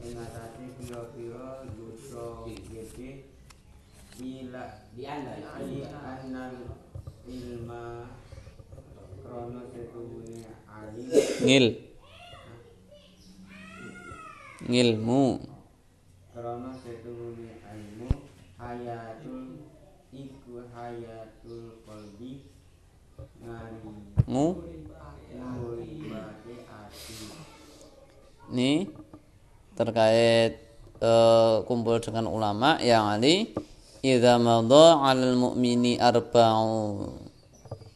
[0.00, 3.28] ing atase pira-pira dosa gede
[4.20, 4.64] ila
[4.96, 6.56] di anda di annal
[7.28, 8.08] ilma
[9.20, 11.08] krono setuhune alim
[11.50, 11.66] Ngil.
[14.70, 15.24] Ngilmu.
[17.74, 18.10] ilmu
[18.54, 19.58] hayatul
[20.14, 20.62] iku
[21.82, 22.46] qalbi
[26.70, 27.18] ati
[28.54, 28.86] Ini
[29.74, 30.54] terkait
[31.02, 33.50] eh, kumpul dengan ulama yang ali
[34.06, 37.10] idza madha 'alal mu'mini arba'u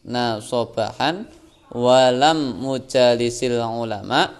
[0.03, 1.44] nasobahan
[1.75, 4.31] walam mujalisil ulama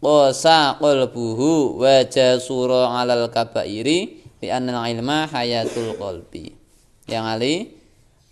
[0.00, 6.56] qasa qalbuhu wa jasura 'alal kabairi bi annal ilma hayatul qalbi.
[7.04, 7.54] Yang ali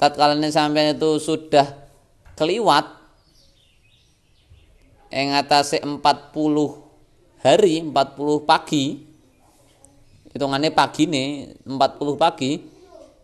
[0.00, 1.68] tatkala sampean itu sudah
[2.32, 2.88] keliwat
[5.12, 6.00] ing atase 40
[7.44, 7.92] hari 40
[8.48, 8.84] pagi
[10.32, 11.28] hitungannya pagi nih
[11.66, 11.76] 40
[12.14, 12.62] pagi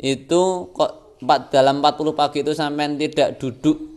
[0.03, 0.43] itu
[0.75, 3.96] kok dalam 40 pagi itu sampean tidak duduk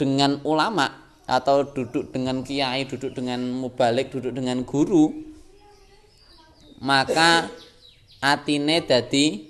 [0.00, 0.88] dengan ulama
[1.28, 5.12] atau duduk dengan kiai duduk dengan mubalik duduk dengan guru
[6.80, 7.52] maka
[8.24, 9.44] atine dadi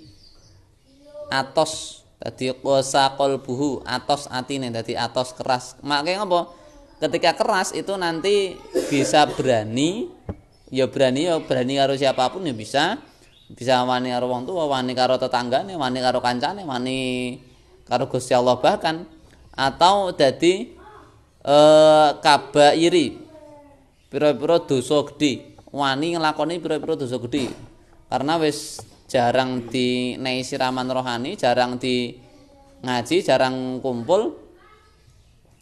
[1.31, 5.79] atos dadi kosa kolbuhu atos atine dadi atos keras.
[5.79, 6.51] Makanya apa?
[7.01, 8.59] Ketika keras itu nanti
[8.91, 10.11] bisa berani
[10.69, 12.99] ya berani ya berani karo siapa pun ya bisa.
[13.51, 17.35] Bisa wani karo wong tua wani karo tetanggane wani karo kancane wani
[17.83, 19.03] karo Gusti Allah bahkan
[19.55, 20.71] atau dadi
[21.41, 23.17] eh kabairi
[24.11, 25.55] pira-pira dosa gedhe.
[25.71, 27.47] Wani nglakoni pira-pira dosa gedhe.
[28.11, 32.15] Karena wis jarang di nei siraman rohani jarang di
[32.81, 34.35] ngaji jarang kumpul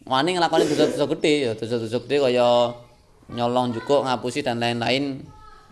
[0.06, 2.74] wani nglakoni dosa-dosa gede ya dosa-dosa gede kaya
[3.30, 5.22] nyolong juga ngapusi dan lain-lain.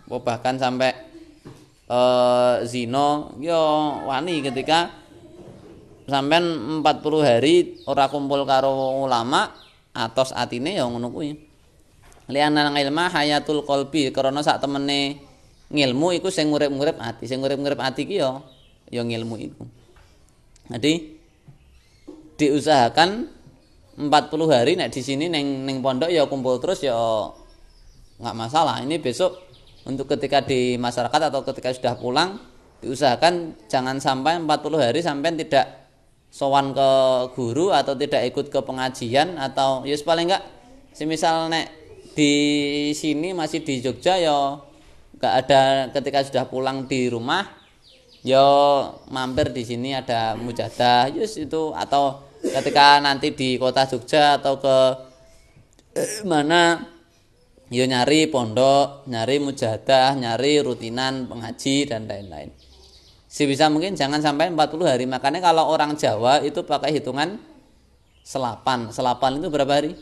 [0.05, 0.93] Bahkan sampai
[1.89, 3.34] eh zina.
[3.41, 3.61] Ya
[4.05, 4.93] wani ketika
[6.08, 6.43] sampean
[6.82, 6.84] 40
[7.22, 9.51] hari ora kumpul karo ulama
[9.91, 11.36] atos atine ya ngono kuwi
[12.28, 15.28] liana ilma hayatul qalbi karena sak temene
[15.72, 17.28] ngilmu iku sing ngurip-ngurip ati.
[17.28, 18.39] Sing ngurip-ngurip ati ki ya
[18.91, 19.36] ya ngilmu.
[20.68, 20.93] Jadi
[22.38, 23.10] diusahakan
[23.97, 26.95] 40 hari nek di sini neng neng pondok ya kumpul terus ya
[28.20, 28.84] nggak masalah.
[28.84, 29.36] Ini besok
[29.88, 32.39] untuk ketika di masyarakat atau ketika sudah pulang
[32.84, 35.86] diusahakan jangan sampai 40 hari sampai tidak
[36.38, 36.91] sowan ke
[37.33, 40.45] guru atau tidak ikut ke pengajian atau ya paling enggak
[40.93, 41.73] semisal nek
[42.13, 42.33] di
[42.93, 44.61] sini masih di Jogja ya
[45.17, 45.61] nggak ada
[45.97, 47.41] ketika sudah pulang di rumah
[48.21, 48.45] ya
[49.09, 51.73] mampir di sini ada mujadah yes itu.
[51.73, 54.77] Atau ketika nanti di kota Jogja atau ke
[55.97, 56.85] eh, mana
[57.73, 62.53] ya nyari pondok nyari mujadah nyari rutinan pengaji dan lain-lain
[63.38, 65.05] sebisa mungkin jangan sampai 40 hari.
[65.05, 67.38] Makanya kalau orang Jawa itu pakai hitungan
[68.25, 68.89] selapan.
[68.89, 69.93] Selapan itu berapa hari?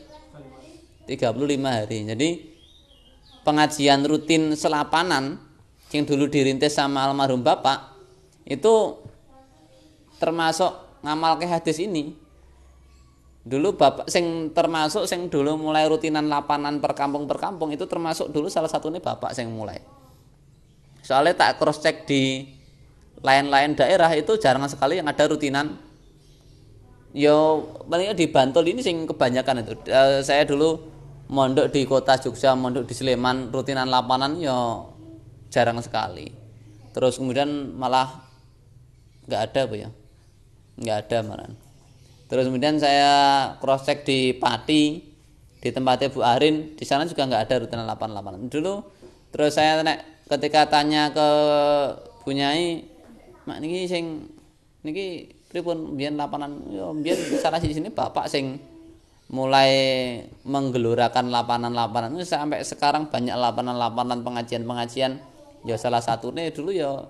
[1.04, 1.36] 35
[1.68, 2.00] hari.
[2.08, 2.30] Jadi
[3.44, 5.36] pengajian rutin selapanan
[5.92, 7.94] yang dulu dirintis sama almarhum bapak
[8.48, 9.04] itu
[10.16, 10.72] termasuk
[11.04, 12.16] ngamal ke hadis ini.
[13.46, 18.34] Dulu bapak sing termasuk sing dulu mulai rutinan lapanan per kampung per kampung itu termasuk
[18.34, 19.78] dulu salah satu ini bapak sing mulai.
[21.06, 22.55] Soalnya tak cross check di
[23.26, 25.82] lain-lain daerah itu jarang sekali yang ada rutinan.
[27.16, 29.74] Yo paling di Bantul ini sing kebanyakan itu.
[29.90, 30.78] Eh, saya dulu
[31.34, 34.94] mondok di kota Jogja mondok di Sleman rutinan lapanan yo
[35.50, 36.30] jarang sekali.
[36.94, 38.22] Terus kemudian malah
[39.26, 39.90] nggak ada bu ya.
[40.78, 41.50] Nggak ada malah.
[42.30, 43.14] Terus kemudian saya
[43.58, 45.16] cross check di Pati
[45.66, 48.86] di tempatnya Bu Arin di sana juga nggak ada rutinan lapanan lapanan dulu
[49.34, 49.82] terus saya
[50.30, 51.28] ketika tanya ke
[52.22, 52.86] Bunyai
[53.46, 54.30] mak niki sing
[54.86, 56.62] niki pripun mbiyen lapanan?
[56.70, 58.58] Yo mbiyen salah di sini bapak sing
[59.30, 59.72] mulai
[60.46, 62.14] menggelurakan lapanan-lapanan.
[62.22, 65.18] Sampai sekarang banyak lapanan-lapanan pengajian-pengajian.
[65.66, 67.10] Ya salah satunya dulu ya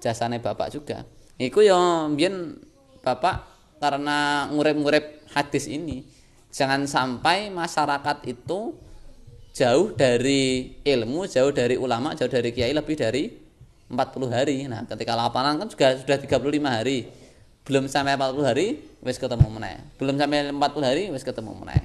[0.00, 1.04] jasane bapak juga.
[1.36, 2.56] Iku ya mbiyen
[3.00, 3.48] bapak
[3.80, 6.04] karena ngurip-ngurip hadis ini
[6.52, 8.76] jangan sampai masyarakat itu
[9.56, 13.24] jauh dari ilmu jauh dari ulama jauh dari kiai lebih dari
[13.90, 14.70] 40 hari.
[14.70, 17.10] Nah, ketika lapangan kan juga sudah 35 hari.
[17.66, 18.66] Belum sampai 40 hari
[19.04, 19.76] wis ketemu meneh.
[20.00, 21.82] Belum sampai 40 hari wis ketemu meneh.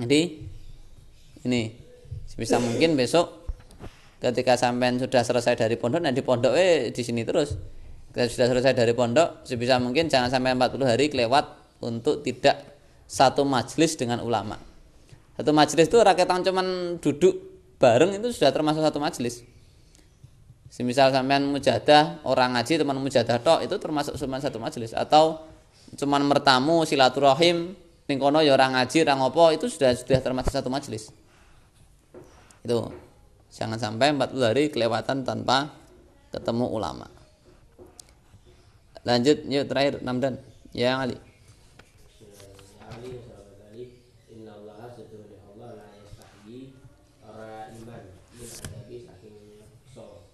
[0.00, 0.20] Jadi
[1.46, 1.62] ini
[2.32, 3.44] bisa mungkin besok
[4.18, 7.54] ketika sampean sudah selesai dari pondok nah di pondok eh di sini terus.
[8.10, 11.44] Ketika sudah selesai dari pondok sebisa mungkin jangan sampai 40 hari kelewat
[11.84, 12.60] untuk tidak
[13.06, 14.56] satu majelis dengan ulama.
[15.36, 17.34] Satu majelis itu rakyat cuman duduk
[17.76, 19.51] bareng itu sudah termasuk satu majelis.
[20.72, 25.44] Semisal sampean mujadah, orang ngaji teman mujadah tok itu termasuk cuma satu majelis atau
[26.00, 27.76] cuman mertamu silaturahim
[28.08, 31.12] ning kono ya orang ngaji, orang ngopo itu sudah sudah termasuk satu majelis.
[32.64, 32.88] Itu.
[33.52, 35.76] Jangan sampai 40 hari kelewatan tanpa
[36.32, 37.04] ketemu ulama.
[39.04, 40.40] Lanjut yuk terakhir Namdan.
[40.72, 41.20] Ya Ali
[44.92, 46.76] setuhuni Allah la yastahyi
[47.24, 48.02] Ora iman
[48.36, 49.36] Min adabi saking
[49.88, 50.28] so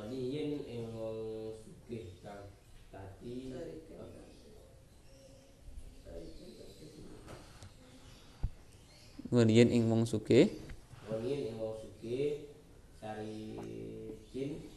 [0.00, 2.48] Ghaniyin ing wong sugih kang
[2.88, 3.52] tadi
[9.28, 10.56] Nguniyen ing wong sugih?
[11.04, 12.48] Ghaniyin ing wong sugih
[12.96, 13.60] Sari
[14.32, 14.72] jin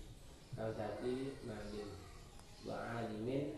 [0.59, 1.88] Kang tadi mangin.
[2.67, 3.55] Wa alimin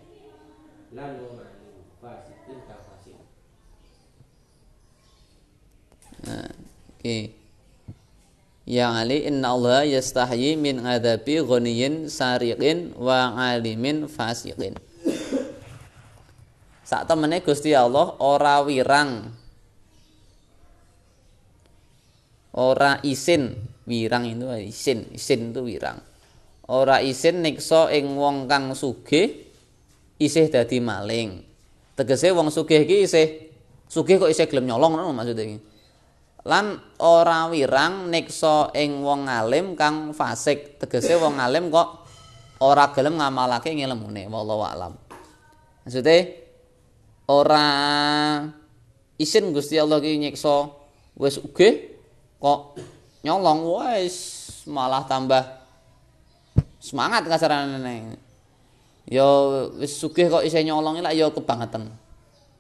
[0.94, 3.18] Lan wong alim Fasikin kang fasik.
[6.30, 6.46] Nah,
[6.94, 7.45] oke.
[8.66, 14.74] Ya Ali inna Allah yastahyi min adabi ghaniyin sariqin wa alimin fasiqin.
[16.82, 19.30] Sak temene Gusti Allah ora wirang.
[22.58, 23.54] Ora isin,
[23.86, 26.02] wirang itu isin, isin itu wirang.
[26.66, 29.46] Ora isin niksa ing wong kang sugih
[30.18, 31.46] isih dadi maling.
[31.94, 33.54] Tegese wong sugih iki isih
[33.86, 35.75] sugih kok isih gelem nyolong ngono maksudnya iki.
[36.46, 40.78] Lan ora wirang niksa ing wong alim kang fasik.
[40.78, 42.06] Tegese wong alim kok
[42.62, 44.94] ora gelem ngamalake ngilmune wallahu alam.
[45.84, 46.18] Maksude
[47.34, 47.66] ora
[49.18, 50.70] isin Gusti Allah ki nyiksa
[51.18, 51.98] wis uge
[52.38, 52.78] kok
[53.26, 54.16] nyolong wis
[54.70, 55.42] malah tambah
[56.78, 58.22] semangat kasarane
[59.10, 59.26] ya
[59.82, 61.90] wis sugih kok isih nyolong lah ya kebangetan.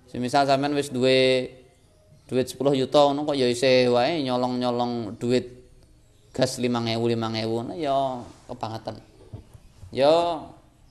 [0.09, 1.49] Semisal sampean wis duwe
[2.25, 5.45] duit 10 juta ngono kok ya isih wae nyolong-nyolong duit
[6.33, 7.97] gas 5000 5000 nah ya
[8.49, 8.97] kebangetan.
[9.93, 10.41] Ya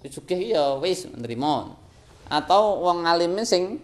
[0.07, 1.75] sugih ya wis nrimo.
[2.31, 3.83] Atau wong alim sing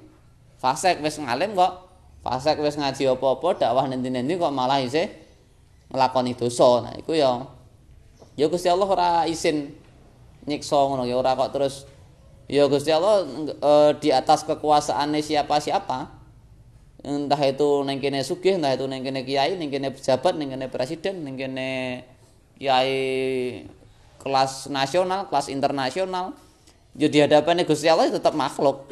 [0.63, 1.91] fasik wis ngalim kok
[2.23, 5.11] fasik wis ngaji apa-apa dakwah nanti-nanti kok malah isih
[5.91, 6.87] nglakoni dosa.
[6.87, 7.43] Nah, iku ya
[8.39, 9.75] ya Gusti Allah ora isin
[10.47, 11.85] nyiksa ngono ya ora kok terus
[12.47, 13.27] ya Gusti Allah
[13.59, 16.20] eh, di atas kekuasaannya siapa-siapa
[17.01, 20.67] entah itu neng kene sugih, entah itu neng kene kiai, neng kene pejabat, neng kene
[20.69, 21.69] presiden, neng kene
[22.61, 22.97] kiai
[24.21, 26.37] kelas nasional, kelas internasional.
[26.99, 28.91] Ya di hadapannya Gusti Allah ya tetap makhluk.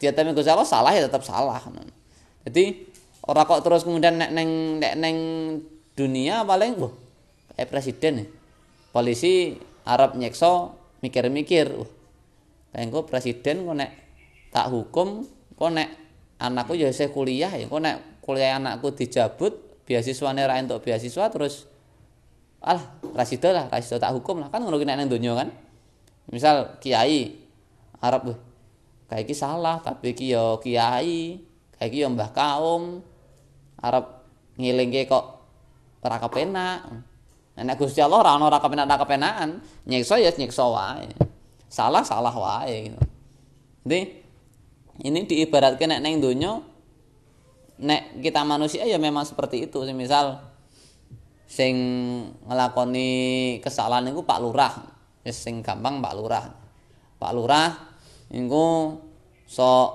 [0.00, 1.60] Di hadapan Gusti Allah salah ya tetap salah.
[2.48, 2.88] Jadi
[3.26, 5.16] ora kok terus kemudian nek neng nek neng
[5.94, 6.92] dunia paling wah
[7.54, 8.28] kayak presiden nih.
[8.90, 10.74] Polisi Arab nyekso
[11.04, 11.90] mikir-mikir, wah
[12.74, 13.90] kayak presiden kok nek
[14.50, 16.05] tak hukum kok nek
[16.36, 19.56] anakku ya saya kuliah ya kok nek kuliah anakku dijabut
[19.86, 21.70] beasiswane ra entuk beasiswa terus
[22.60, 22.82] alah
[23.14, 24.50] rasido lah rasido tak hukum lah.
[24.50, 25.48] Kan ngono ki nek nang donya kan.
[26.28, 27.38] Misal kiai
[28.02, 28.38] Arab weh
[29.06, 31.38] kayak iki salah tapi iki ya kiai
[31.78, 33.00] kayak iki ya mbah kaum.
[33.78, 34.26] Arab
[34.58, 35.24] ngilingke kok
[36.02, 36.80] ora kepenak.
[37.56, 39.50] Nek Gusti Allah ora ono ora kepenak ora kepenakan
[39.86, 41.08] nyiksa ya nyiksa wae.
[41.70, 43.00] Salah salah wae gitu.
[43.86, 44.25] Jadi
[45.04, 46.62] ini diibaratkan nek neng donya
[47.76, 49.84] nek kita manusia ya memang seperti itu.
[49.92, 50.40] Misal
[51.44, 51.76] sing
[52.48, 53.08] ngelakoni
[53.60, 54.74] kesalahan itu Pak Lurah.
[55.26, 56.44] Ya sing gampang Pak Lurah.
[57.20, 57.72] Pak Lurah
[58.32, 58.96] niku
[59.46, 59.88] sok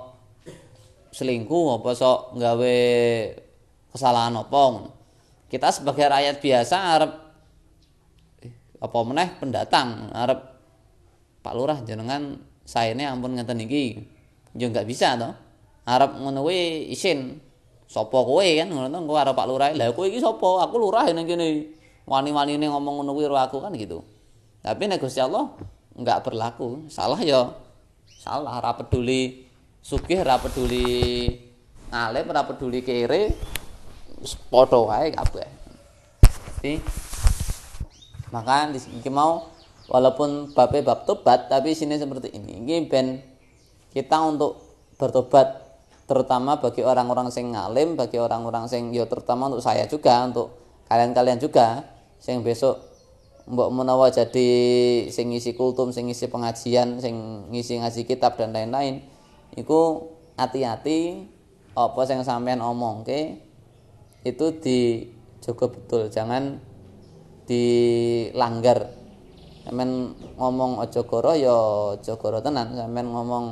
[1.11, 2.77] selingkuh apa sok nggawe
[3.91, 4.87] kesalahan apa
[5.51, 7.11] kita sebagai rakyat biasa arep
[8.47, 10.39] eh, apa meneh pendatang arep
[11.43, 13.99] Pak Lurah jenengan saene ampun ngeten iki
[14.55, 15.29] ya nggak bisa to
[15.87, 17.39] arep ngono kuwi isin.
[17.91, 18.67] Sapa kowe kan?
[18.71, 19.69] Ngono to engko arep Pak Lurah.
[19.75, 21.75] Lha kowe iki sapa aku lurah ning kene.
[22.07, 24.03] Wani-wanine ngomong ngono kuwi aku kan gitu.
[24.61, 25.51] Tapi nek Gusti Allah
[25.97, 26.87] nggak berlaku.
[26.87, 27.51] Salah ya
[28.21, 29.49] salah ora peduli
[29.81, 31.25] sugih ora peduli
[31.89, 33.33] alim ora peduli kere.
[34.53, 35.49] Padha wae kabeh.
[36.61, 36.77] Jadi
[38.29, 39.49] maka di mau
[39.89, 42.61] walaupun babnya bab tobat tapi sini seperti ini.
[42.61, 43.30] Ini ben
[43.91, 44.59] kita untuk
[44.95, 45.59] bertobat
[46.07, 50.51] terutama bagi orang-orang sing ngalim bagi orang-orang sing ya terutama untuk saya juga untuk
[50.91, 51.87] kalian-kalian juga
[52.19, 52.79] sing besok
[53.47, 54.49] mbok menawa jadi
[55.07, 59.01] sing ngisi kultum sing ngisi pengajian sing ngisi ngaji kitab dan lain-lain
[59.55, 61.25] iku hati-hati
[61.71, 63.39] apa sing sampean omong ke
[64.27, 66.59] itu dijaga betul jangan
[67.51, 68.95] dilanggar.
[69.61, 71.57] Sampean ngomong aja goro ya
[71.97, 72.73] aja goro tenan.
[72.73, 73.45] Sampean ngomong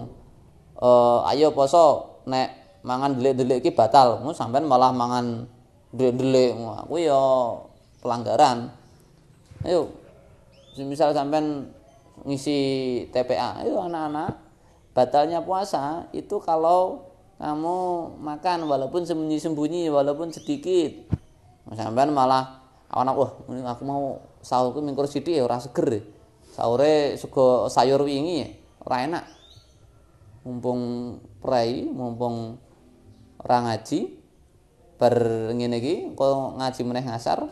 [0.80, 5.44] eh ayo poso nek mangan delik-delik iki batal mu sampean malah mangan
[5.92, 7.24] delik-delik Wah, kuwi ya
[8.00, 8.72] pelanggaran
[9.68, 9.92] ayo
[10.80, 11.68] misal sampean
[12.24, 12.58] ngisi
[13.12, 14.40] TPA ayo anak-anak
[14.96, 17.08] batalnya puasa itu kalau
[17.40, 17.78] kamu
[18.20, 21.08] makan walaupun sembunyi-sembunyi walaupun sedikit
[21.76, 22.60] sampean malah
[22.90, 23.32] anak wah
[23.76, 26.02] aku mau sahur ku mingkur ya ora seger ya.
[26.50, 28.50] Sahure sego sayur wingi ya
[28.82, 29.24] ora enak.
[30.48, 30.82] Mumpung
[31.44, 32.60] prei, mumpung
[33.40, 34.20] ora ngaji
[35.00, 35.16] bar
[35.56, 37.48] ngene iki ngaji meneh ngasar.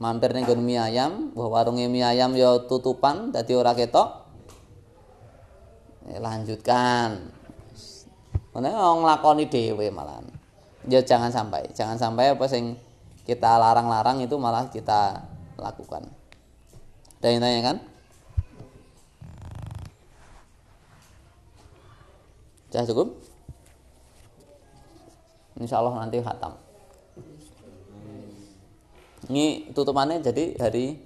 [0.00, 4.08] Mampir ning mie ayam, wah warunge mie ayam ya tutupan dadi ora ketok.
[6.08, 7.28] Ya, lanjutkan.
[8.56, 10.24] Mana nglakoni dhewe malah.
[10.88, 12.80] Ya jangan sampai, jangan sampai apa sing
[13.28, 15.28] kita larang-larang itu malah kita
[15.60, 16.08] lakukan.
[17.20, 17.76] Ada yang tanya kan?
[22.70, 23.18] Sudah cukup?
[25.58, 26.54] Insya Allah nanti khatam.
[29.26, 31.02] Ini tutupannya jadi hari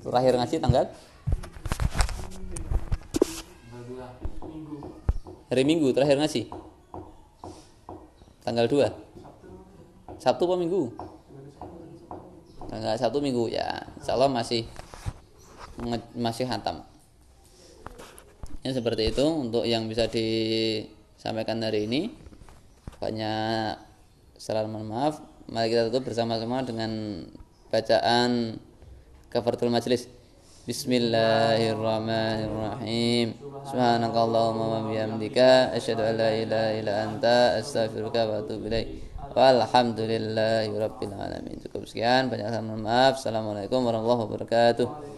[0.00, 0.84] terakhir ngaji tanggal?
[5.52, 6.48] Hari Minggu terakhir ngaji?
[8.48, 10.88] Tanggal 2 Sabtu apa Minggu?
[12.66, 13.84] Tanggal Sabtu Minggu ya.
[14.00, 14.64] Insya Allah masih
[16.16, 16.80] masih hatam
[18.64, 22.10] ya seperti itu untuk yang bisa disampaikan hari ini
[22.96, 23.76] banyak
[24.40, 27.20] salam maaf mari kita tutup bersama-sama dengan
[27.68, 28.56] bacaan
[29.28, 30.08] kafaratul majelis
[30.66, 33.38] Bismillahirrahmanirrahim
[33.70, 41.60] Subhanakallahumma wa bihamdika asyhadu an la ilaha illa anta astaghfiruka wa atubu ilaik Walhamdulillahi alamin.
[41.60, 43.20] Cukup sekian, banyak mohon maaf.
[43.20, 45.15] Assalamualaikum warahmatullahi wabarakatuh.